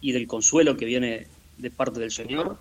[0.00, 1.26] y del consuelo que viene
[1.58, 2.58] de parte del Señor.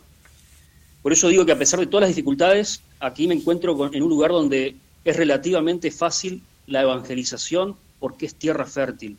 [1.01, 4.09] Por eso digo que a pesar de todas las dificultades, aquí me encuentro en un
[4.09, 9.17] lugar donde es relativamente fácil la evangelización porque es tierra fértil.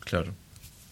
[0.00, 0.32] Claro,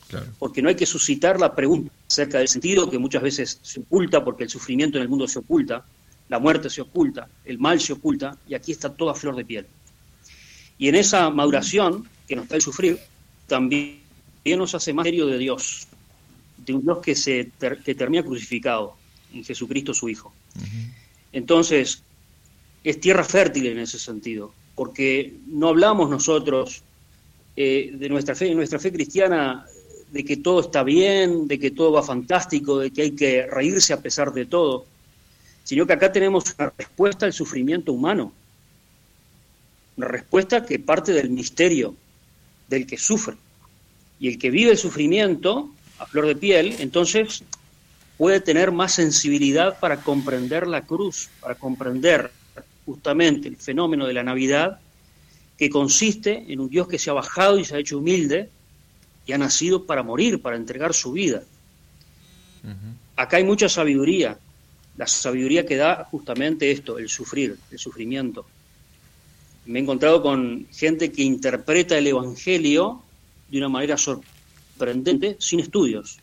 [0.09, 0.27] claro.
[0.39, 4.25] Porque no hay que suscitar la pregunta acerca del sentido que muchas veces se oculta
[4.25, 5.85] porque el sufrimiento en el mundo se oculta,
[6.29, 9.67] la muerte se oculta, el mal se oculta y aquí está toda flor de piel.
[10.81, 12.99] Y en esa maduración que nos da el sufrir,
[13.47, 14.01] también
[14.57, 15.87] nos hace más serio de Dios,
[16.57, 17.51] de un Dios que, se
[17.85, 18.97] que termina crucificado,
[19.35, 20.33] en Jesucristo su Hijo.
[21.33, 22.03] Entonces,
[22.83, 26.83] es tierra fértil en ese sentido, porque no hablamos nosotros
[27.57, 29.67] eh, de nuestra fe, nuestra fe cristiana,
[30.11, 33.93] de que todo está bien, de que todo va fantástico, de que hay que reírse
[33.93, 34.87] a pesar de todo,
[35.63, 38.33] sino que acá tenemos una respuesta al sufrimiento humano,
[40.01, 41.95] una respuesta que parte del misterio
[42.69, 43.37] del que sufre.
[44.19, 47.43] Y el que vive el sufrimiento a flor de piel, entonces
[48.17, 52.31] puede tener más sensibilidad para comprender la cruz, para comprender
[52.87, 54.81] justamente el fenómeno de la Navidad,
[55.59, 58.49] que consiste en un Dios que se ha bajado y se ha hecho humilde
[59.27, 61.43] y ha nacido para morir, para entregar su vida.
[63.17, 64.39] acá hay mucha sabiduría,
[64.97, 68.47] la sabiduría que da justamente esto, el sufrir, el sufrimiento.
[69.67, 73.03] Me he encontrado con gente que interpreta el Evangelio
[73.49, 76.19] de una manera sorprendente, sin estudios,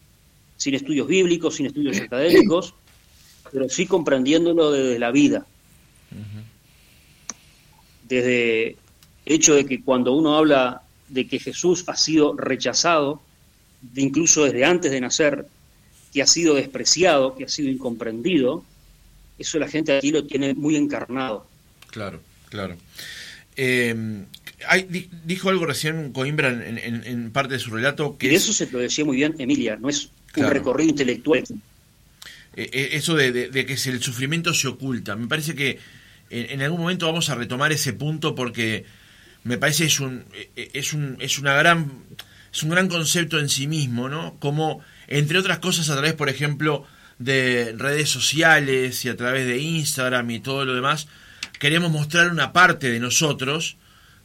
[0.56, 2.74] sin estudios bíblicos, sin estudios académicos,
[3.52, 5.46] pero sí comprendiéndolo desde la vida.
[8.08, 8.78] Desde el
[9.26, 13.22] hecho de que cuando uno habla de que Jesús ha sido rechazado,
[13.96, 15.46] incluso desde antes de nacer,
[16.14, 18.64] que ha sido despreciado, que ha sido incomprendido,
[19.38, 21.46] eso la gente aquí lo tiene muy encarnado.
[21.88, 22.76] Claro, claro.
[23.58, 23.96] Eh,
[25.26, 28.32] dijo algo recién Coimbra en, parte de su relato que...
[28.32, 31.44] Y eso se lo decía muy bien Emilia, no es un recorrido intelectual.
[32.56, 35.16] Eh, eh, eso de, que el sufrimiento se oculta.
[35.16, 35.80] Me parece que
[36.30, 38.86] en, algún momento vamos a retomar ese punto porque
[39.44, 41.92] me parece es un, es un, es una gran,
[42.54, 44.38] es un gran concepto en sí mismo, ¿no?
[44.40, 46.86] Como, entre otras cosas, a través, por ejemplo,
[47.20, 51.08] de redes sociales y a través de Instagram y todo lo demás,
[51.60, 53.78] queremos mostrar una parte de nosotros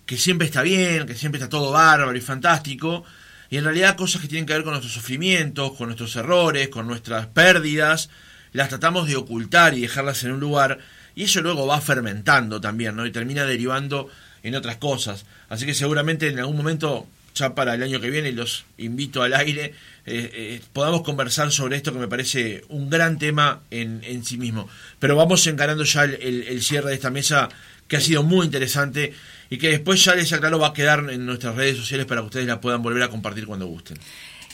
[0.07, 3.05] que siempre está bien, que siempre está todo bárbaro y fantástico,
[3.51, 6.87] y en realidad cosas que tienen que ver con nuestros sufrimientos, con nuestros errores, con
[6.87, 8.11] nuestras pérdidas,
[8.53, 10.78] las tratamos de ocultar y dejarlas en un lugar,
[11.14, 13.07] y eso luego va fermentando también, ¿no?
[13.07, 14.09] Y termina derivando
[14.43, 15.24] en otras cosas.
[15.49, 19.35] Así que seguramente en algún momento, ya para el año que viene, los invito al
[19.35, 19.74] aire,
[20.05, 24.37] eh, eh, podamos conversar sobre esto que me parece un gran tema en, en sí
[24.37, 24.68] mismo.
[24.99, 27.49] Pero vamos encarando ya el, cierre de esta mesa
[27.89, 29.12] que ha sido muy interesante
[29.51, 32.26] y que después ya les aclaro va a quedar en nuestras redes sociales para que
[32.26, 33.99] ustedes la puedan volver a compartir cuando gusten.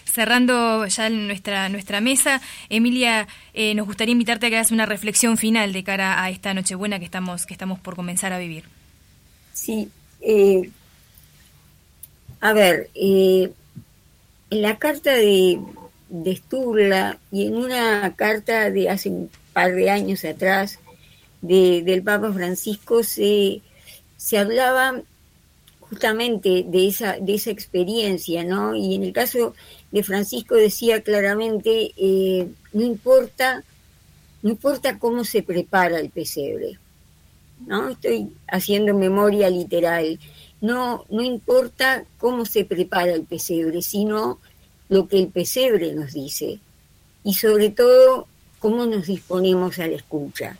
[0.04, 5.36] Cerrando ya nuestra, nuestra mesa, Emilia, eh, nos gustaría invitarte a que hagas una reflexión
[5.36, 8.64] final de cara a esta Nochebuena que estamos, que estamos por comenzar a vivir.
[9.52, 9.88] Sí,
[10.20, 10.70] eh,
[12.40, 13.52] a ver, eh,
[14.50, 15.60] en la carta de,
[16.08, 20.78] de Sturla y en una carta de hace un par de años atrás
[21.42, 23.60] de, del Papa Francisco se,
[24.16, 25.02] se hablaba
[25.80, 28.74] justamente de esa, de esa experiencia, ¿no?
[28.74, 29.54] Y en el caso
[29.90, 33.64] de Francisco decía claramente, eh, no importa,
[34.42, 36.78] no importa cómo se prepara el pesebre,
[37.66, 37.88] ¿no?
[37.88, 40.18] Estoy haciendo memoria literal.
[40.60, 44.38] No, no importa cómo se prepara el pesebre, sino
[44.88, 46.60] lo que el pesebre nos dice.
[47.24, 48.26] Y sobre todo,
[48.58, 50.56] cómo nos disponemos a la escucha.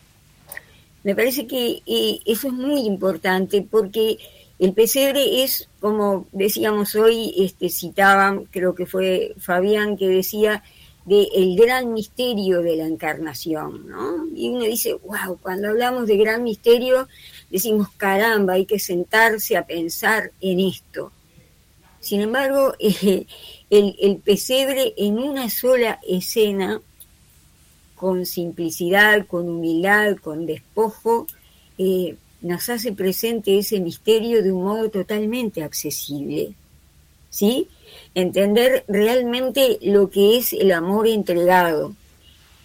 [1.05, 4.19] Me parece que eh, eso es muy importante porque
[4.59, 10.63] el pesebre es, como decíamos hoy, este, citaban, creo que fue Fabián que decía,
[11.05, 14.27] de el gran misterio de la encarnación, ¿no?
[14.35, 17.09] Y uno dice, wow, cuando hablamos de gran misterio,
[17.51, 21.13] decimos, caramba, hay que sentarse a pensar en esto.
[22.01, 22.75] Sin embargo,
[23.71, 26.81] el, pesebre en una sola escena,
[27.95, 31.27] con simplicidad, con humildad, con despojo,
[31.79, 36.55] eh, nos hace presente ese misterio de un modo totalmente accesible.
[37.31, 37.69] ¿Sí?
[38.15, 41.95] Entender realmente lo que es el amor entregado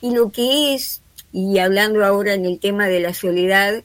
[0.02, 3.84] y lo que es, y hablando ahora en el tema de la soledad,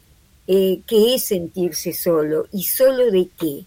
[0.50, 3.64] eh, qué es sentirse solo y solo de qué.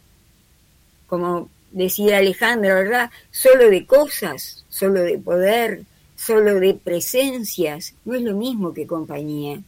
[1.06, 3.12] Como decía Alejandra, ¿verdad?
[3.30, 5.84] Solo de cosas, solo de poder,
[6.16, 7.94] solo de presencias.
[8.04, 9.62] No es lo mismo que compañía.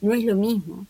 [0.00, 0.86] No es lo mismo.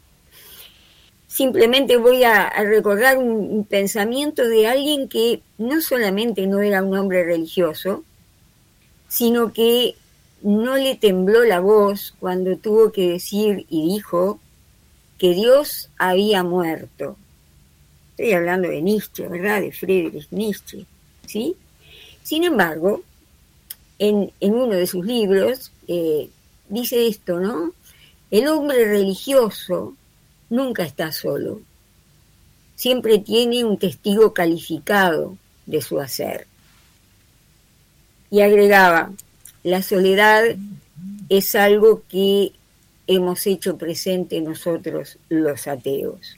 [1.27, 7.25] Simplemente voy a, recordar un, pensamiento de alguien que no solamente no era un hombre
[7.25, 8.05] religioso,
[9.09, 9.97] sino que
[10.43, 14.39] no le tembló la voz cuando tuvo que decir y dijo
[15.21, 17.19] que Dios había muerto.
[18.17, 19.61] Estoy hablando de Nietzsche, ¿verdad?
[19.61, 20.87] De Friedrich Nietzsche,
[21.27, 21.55] ¿sí?
[22.23, 23.03] Sin embargo,
[23.99, 26.31] en, uno de sus libros eh,
[26.71, 27.75] dice esto, ¿no?
[28.31, 29.95] El hombre religioso
[30.49, 31.61] nunca está solo,
[32.75, 36.47] siempre tiene un testigo calificado de su hacer.
[38.31, 39.13] Y agregaba,
[39.65, 40.45] la soledad
[41.29, 42.53] es algo que
[43.11, 46.37] hemos hecho presente nosotros los ateos.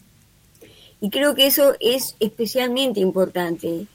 [1.00, 3.86] Y creo que eso es especialmente importante.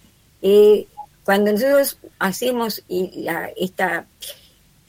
[0.41, 0.85] Eh,
[1.23, 4.05] cuando nosotros hacemos esta,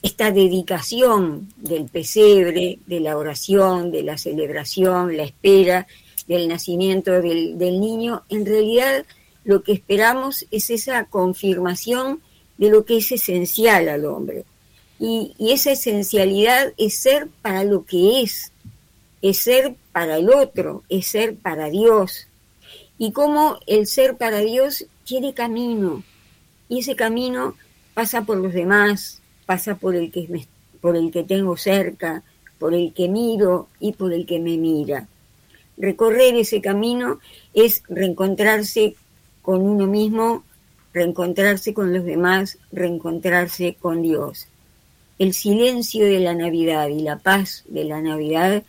[0.02, 5.86] esta dedicación del pesebre, de la oración, de la celebración, la espera
[6.26, 9.06] del nacimiento del, niño, en realidad
[9.44, 12.20] lo que esperamos es esa confirmación
[12.58, 14.44] de lo que es esencial al hombre.
[14.98, 18.52] Y, esa esencialidad es ser para lo que es,
[19.22, 22.26] es ser para el otro, es ser para Dios.
[22.98, 26.02] Y cómo el ser para Dios tiene camino.
[26.68, 27.54] Y ese camino
[27.94, 30.46] pasa por los demás, pasa por el que
[30.80, 32.22] por el que tengo cerca,
[32.58, 35.08] por el que miro y por el que me mira.
[35.76, 37.20] Recorrer ese camino
[37.54, 38.96] es reencontrarse
[39.42, 40.44] con uno mismo,
[40.92, 44.48] reencontrarse con los demás, reencontrarse con Dios.
[45.18, 48.62] El silencio de la Navidad y la paz de la Navidad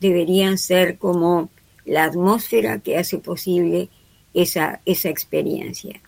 [0.00, 1.48] deberían ser como
[1.84, 3.88] la atmósfera que hace posible
[4.34, 6.00] esa, esa experiencia.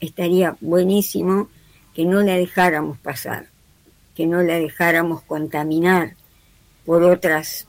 [0.00, 1.48] Estaría buenísimo
[1.94, 3.46] que no la dejáramos pasar,
[4.16, 6.14] que no la dejáramos contaminar
[6.84, 7.66] por otras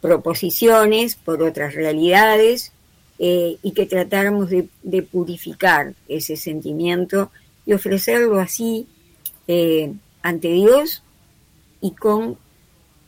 [0.00, 2.72] proposiciones, por otras realidades,
[3.18, 7.32] eh, y que tratáramos de, purificar ese sentimiento
[7.66, 8.86] y ofrecerlo así
[9.48, 9.92] eh,
[10.22, 11.02] ante Dios
[11.80, 12.36] y con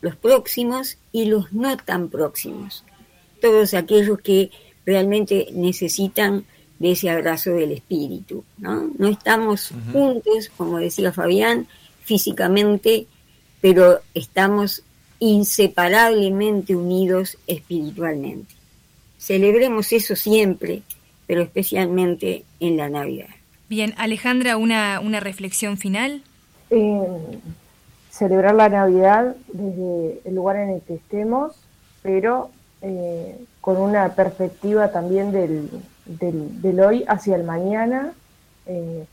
[0.00, 2.84] los próximos y los no tan próximos,
[3.40, 4.50] todos aquellos que
[4.86, 6.44] realmente necesitan
[6.78, 8.44] de ese abrazo del espíritu.
[8.58, 11.66] No, no estamos juntos, como decía Fabián,
[12.02, 13.06] físicamente,
[13.60, 14.82] pero estamos
[15.18, 18.54] inseparablemente unidos espiritualmente.
[19.18, 20.82] Celebremos eso siempre,
[21.26, 23.28] pero especialmente en la Navidad.
[23.68, 26.22] Bien, Alejandra, una, una reflexión final.
[26.70, 27.40] Eh,
[28.10, 31.54] celebrar la Navidad desde el lugar en el que estemos,
[32.02, 32.50] pero
[32.82, 35.70] eh, con una perspectiva también del,
[36.06, 38.12] del, hoy hacia el mañana.
[38.66, 39.06] Eh,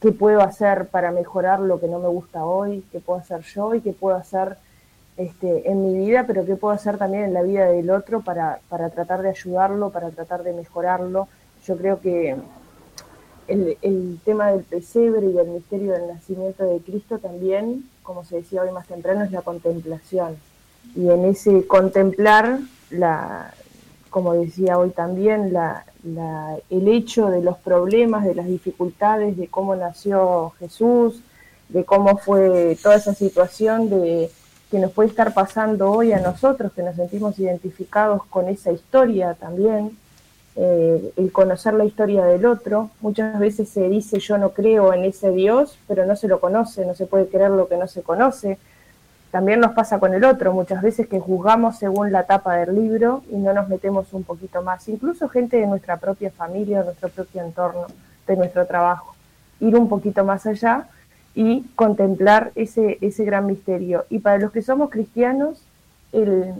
[0.00, 2.84] ¿Qué puedo hacer para mejorar lo que no me gusta hoy?
[2.92, 4.56] ¿Qué puedo hacer yo y qué puedo hacer
[5.16, 8.60] este, en mi vida, pero qué puedo hacer también en la vida del otro para,
[8.68, 11.28] para tratar de ayudarlo, para tratar de mejorarlo.
[11.64, 12.36] Yo creo que
[13.48, 18.36] el, el, tema del pesebre y del misterio del nacimiento de Cristo también, como se
[18.36, 20.36] decía hoy más temprano, es la contemplación.
[20.94, 23.52] Y en ese contemplar, la,
[24.10, 25.84] como decía hoy también, la,
[26.70, 31.20] el hecho de los problemas, de las dificultades, de cómo nació Jesús,
[31.68, 34.30] de cómo fue toda esa situación de
[34.70, 39.34] que nos puede estar pasando hoy a nosotros, que nos sentimos identificados con esa historia
[39.34, 39.96] también,
[40.58, 42.90] eh, el conocer la historia del otro.
[43.00, 46.86] Muchas veces se dice yo no creo en ese Dios, pero no se lo conoce,
[46.86, 48.58] no se puede creer lo que no se conoce.
[49.30, 53.22] También nos pasa con el otro, muchas veces que juzgamos según la tapa del libro
[53.30, 54.88] y no nos metemos un poquito más.
[54.88, 57.86] Incluso gente de nuestra propia familia, de nuestro propio entorno,
[58.26, 59.14] de nuestro trabajo.
[59.60, 60.88] Ir un poquito más allá
[61.34, 64.06] y contemplar ese, ese gran misterio.
[64.08, 65.60] Y para los que somos cristianos,
[66.12, 66.54] el,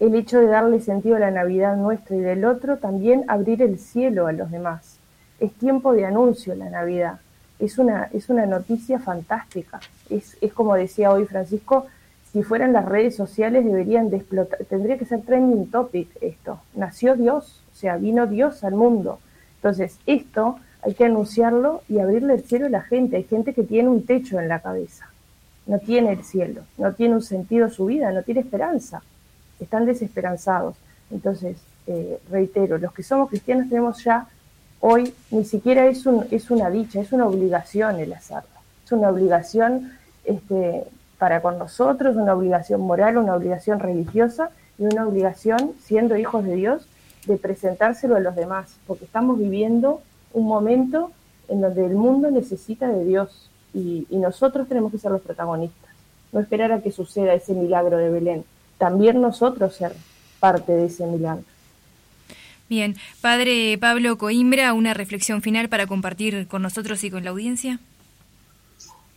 [0.00, 3.78] el hecho de darle sentido a la Navidad nuestra y del otro, también abrir el
[3.78, 4.98] cielo a los demás.
[5.40, 7.20] Es tiempo de anuncio la Navidad.
[7.58, 9.80] Es una, es una noticia fantástica.
[10.08, 11.86] Es, es como decía hoy Francisco,
[12.32, 16.60] si fueran las redes sociales deberían de explotar, tendría que ser trending topic esto.
[16.74, 19.18] Nació Dios, o sea, vino Dios al mundo.
[19.56, 23.16] Entonces, esto hay que anunciarlo y abrirle el cielo a la gente.
[23.16, 25.10] Hay gente que tiene un techo en la cabeza,
[25.66, 29.02] no tiene el cielo, no tiene un sentido su vida, no tiene esperanza,
[29.60, 30.76] están desesperanzados.
[31.10, 31.56] Entonces,
[31.86, 34.26] eh, reitero, los que somos cristianos tenemos ya
[34.80, 38.48] hoy, ni siquiera es, un, es una dicha, es una obligación el hacerlo.
[38.84, 39.92] Es una obligación
[40.24, 40.84] este,
[41.18, 46.54] para con nosotros, una obligación moral, una obligación religiosa y una obligación, siendo hijos de
[46.54, 46.86] Dios,
[47.26, 50.00] de presentárselo a los demás, porque estamos viviendo
[50.32, 51.10] un momento
[51.48, 55.90] en donde el mundo necesita de Dios y, nosotros tenemos que ser los protagonistas,
[56.32, 58.44] no esperar a que suceda ese milagro de Belén,
[58.78, 59.92] también nosotros ser
[60.40, 61.44] parte de ese milagro.
[62.68, 67.80] Bien, Padre Pablo Coimbra, una reflexión final para compartir con nosotros y con la audiencia.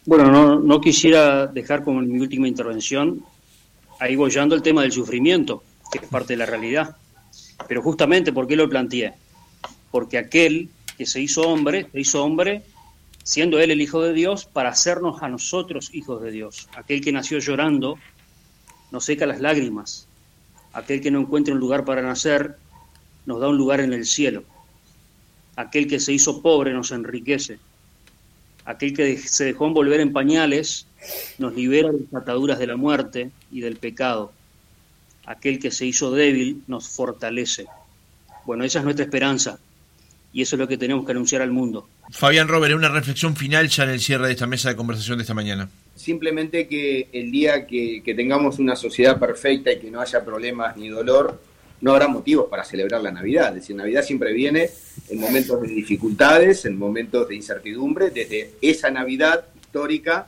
[0.06, 3.24] Bueno, no, no quisiera dejar como mi última intervención
[4.00, 6.96] ahí bollando el tema del sufrimiento, que es parte de la realidad.
[7.68, 9.14] Pero justamente, ¿por qué lo planteé?
[9.92, 12.64] Porque aquel que se hizo hombre, se hizo hombre
[13.24, 16.68] siendo él el Hijo de Dios para hacernos a nosotros hijos de Dios.
[16.76, 17.98] Aquel que nació llorando
[18.92, 20.08] nos seca las lágrimas.
[20.74, 22.58] Aquel que no encuentra un lugar para nacer
[23.26, 24.44] nos da un lugar en el cielo.
[25.56, 27.60] Aquel que se hizo pobre nos enriquece.
[28.66, 30.86] Aquel que se dejó envolver en pañales
[31.38, 34.32] nos libera de las ataduras de la muerte y del pecado.
[35.26, 37.66] Aquel que se hizo débil nos fortalece.
[38.46, 39.60] Bueno, esa es nuestra esperanza
[40.34, 41.88] y eso es lo que tenemos que anunciar al mundo.
[42.10, 45.24] Fabián Robert, una reflexión final ya en el cierre de esta mesa de conversación de
[45.24, 45.70] esta mañana.
[45.96, 50.90] Simplemente que el día que, tengamos una sociedad perfecta y que no haya problemas ni
[50.90, 51.42] dolor,
[51.82, 53.50] no habrá motivos para celebrar la Navidad.
[53.50, 54.70] Es decir, Navidad siempre viene
[55.10, 60.28] en momentos de dificultades, en momentos de incertidumbre, desde esa Navidad histórica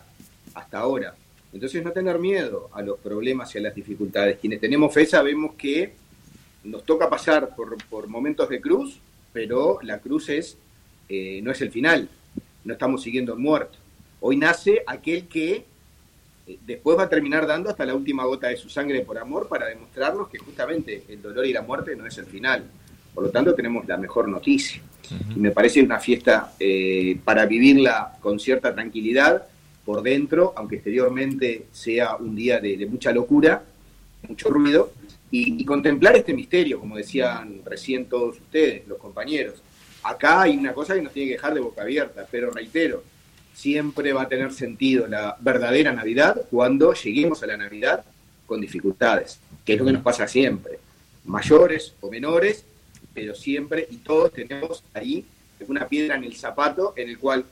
[0.54, 1.16] hasta ahora.
[1.54, 4.40] Entonces no tener miedo a los problemas y a las dificultades.
[4.40, 5.94] Quienes tenemos fe sabemos que
[6.64, 9.00] nos toca pasar por, por momentos de cruz,
[9.34, 10.58] pero la cruz es,
[11.10, 12.08] eh, no es el final,
[12.64, 13.78] no estamos siguiendo el muerto.
[14.22, 15.66] Hoy nace aquel que
[16.48, 19.48] eh, después va a terminar dando hasta la última gota de su sangre por amor
[19.48, 22.64] para demostrarnos que justamente el dolor y la muerte no es el final.
[23.14, 24.82] Por lo tanto, tenemos la mejor noticia.
[25.36, 29.44] Y me parece una fiesta eh, para vivirla con cierta tranquilidad
[29.86, 33.64] por dentro, aunque exteriormente sea un día de, mucha locura,
[34.28, 34.92] mucho ruido,
[35.36, 39.64] y, contemplar este misterio, como decían recién todos ustedes, los compañeros.
[40.04, 43.04] Acá hay una cosa que nos tiene que dejar de boca abierta, pero reitero,
[43.52, 48.06] siempre va a tener sentido la verdadera Navidad cuando lleguemos a la Navidad
[48.46, 50.78] con dificultades, que es lo que nos pasa siempre,
[51.26, 52.64] mayores o menores,
[53.12, 55.26] pero siempre y todos tenemos ahí
[55.68, 57.44] una piedra en el zapato en el cual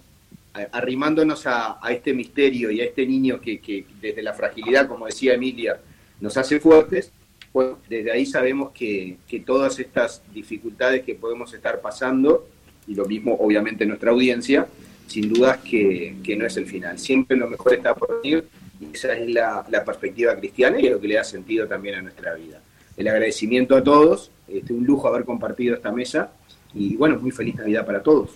[0.72, 5.80] arrimándonos a, este misterio y a este niño que, desde la fragilidad, como decía Emilia,
[6.20, 7.12] nos hace fuertes,
[7.52, 12.48] pues desde ahí sabemos que, todas estas dificultades que podemos estar pasando,
[12.88, 14.68] y lo mismo obviamente nuestra audiencia,
[15.08, 16.98] sin dudas que, no es el final.
[16.98, 18.46] Siempre lo mejor está por venir
[18.80, 22.02] y esa es la, perspectiva cristiana y es lo que le da sentido también a
[22.02, 22.60] nuestra vida.
[22.96, 26.32] El agradecimiento a todos, este, un lujo haber compartido esta mesa
[26.74, 28.30] y bueno, muy feliz Navidad para todos.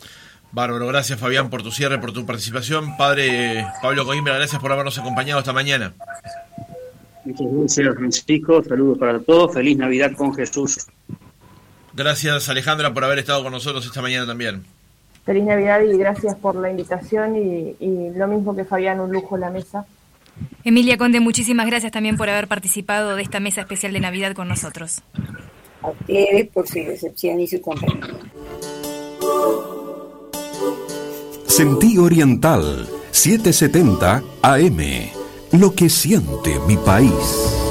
[0.51, 2.95] Bárbaro, gracias Fabián por tu cierre, por tu participación.
[2.97, 5.93] Padre Pablo Coimbra, gracias por habernos acompañado esta mañana.
[7.25, 10.85] Muchas gracias Francisco, saludos para todos, feliz Navidad con Jesús.
[11.93, 14.63] Gracias Alejandra por haber estado con nosotros esta mañana también.
[15.25, 19.37] Feliz Navidad y gracias por la invitación y, y lo mismo que Fabián, un lujo
[19.37, 19.85] la mesa.
[20.63, 24.47] Emilia Conde, muchísimas gracias también por haber participado de esta mesa especial de Navidad con
[24.47, 25.01] nosotros.
[25.81, 28.19] A ustedes por su recepción y su compañía.
[31.47, 35.24] Sentí Oriental, 770 AM.
[35.59, 37.64] Lo que siente mi país.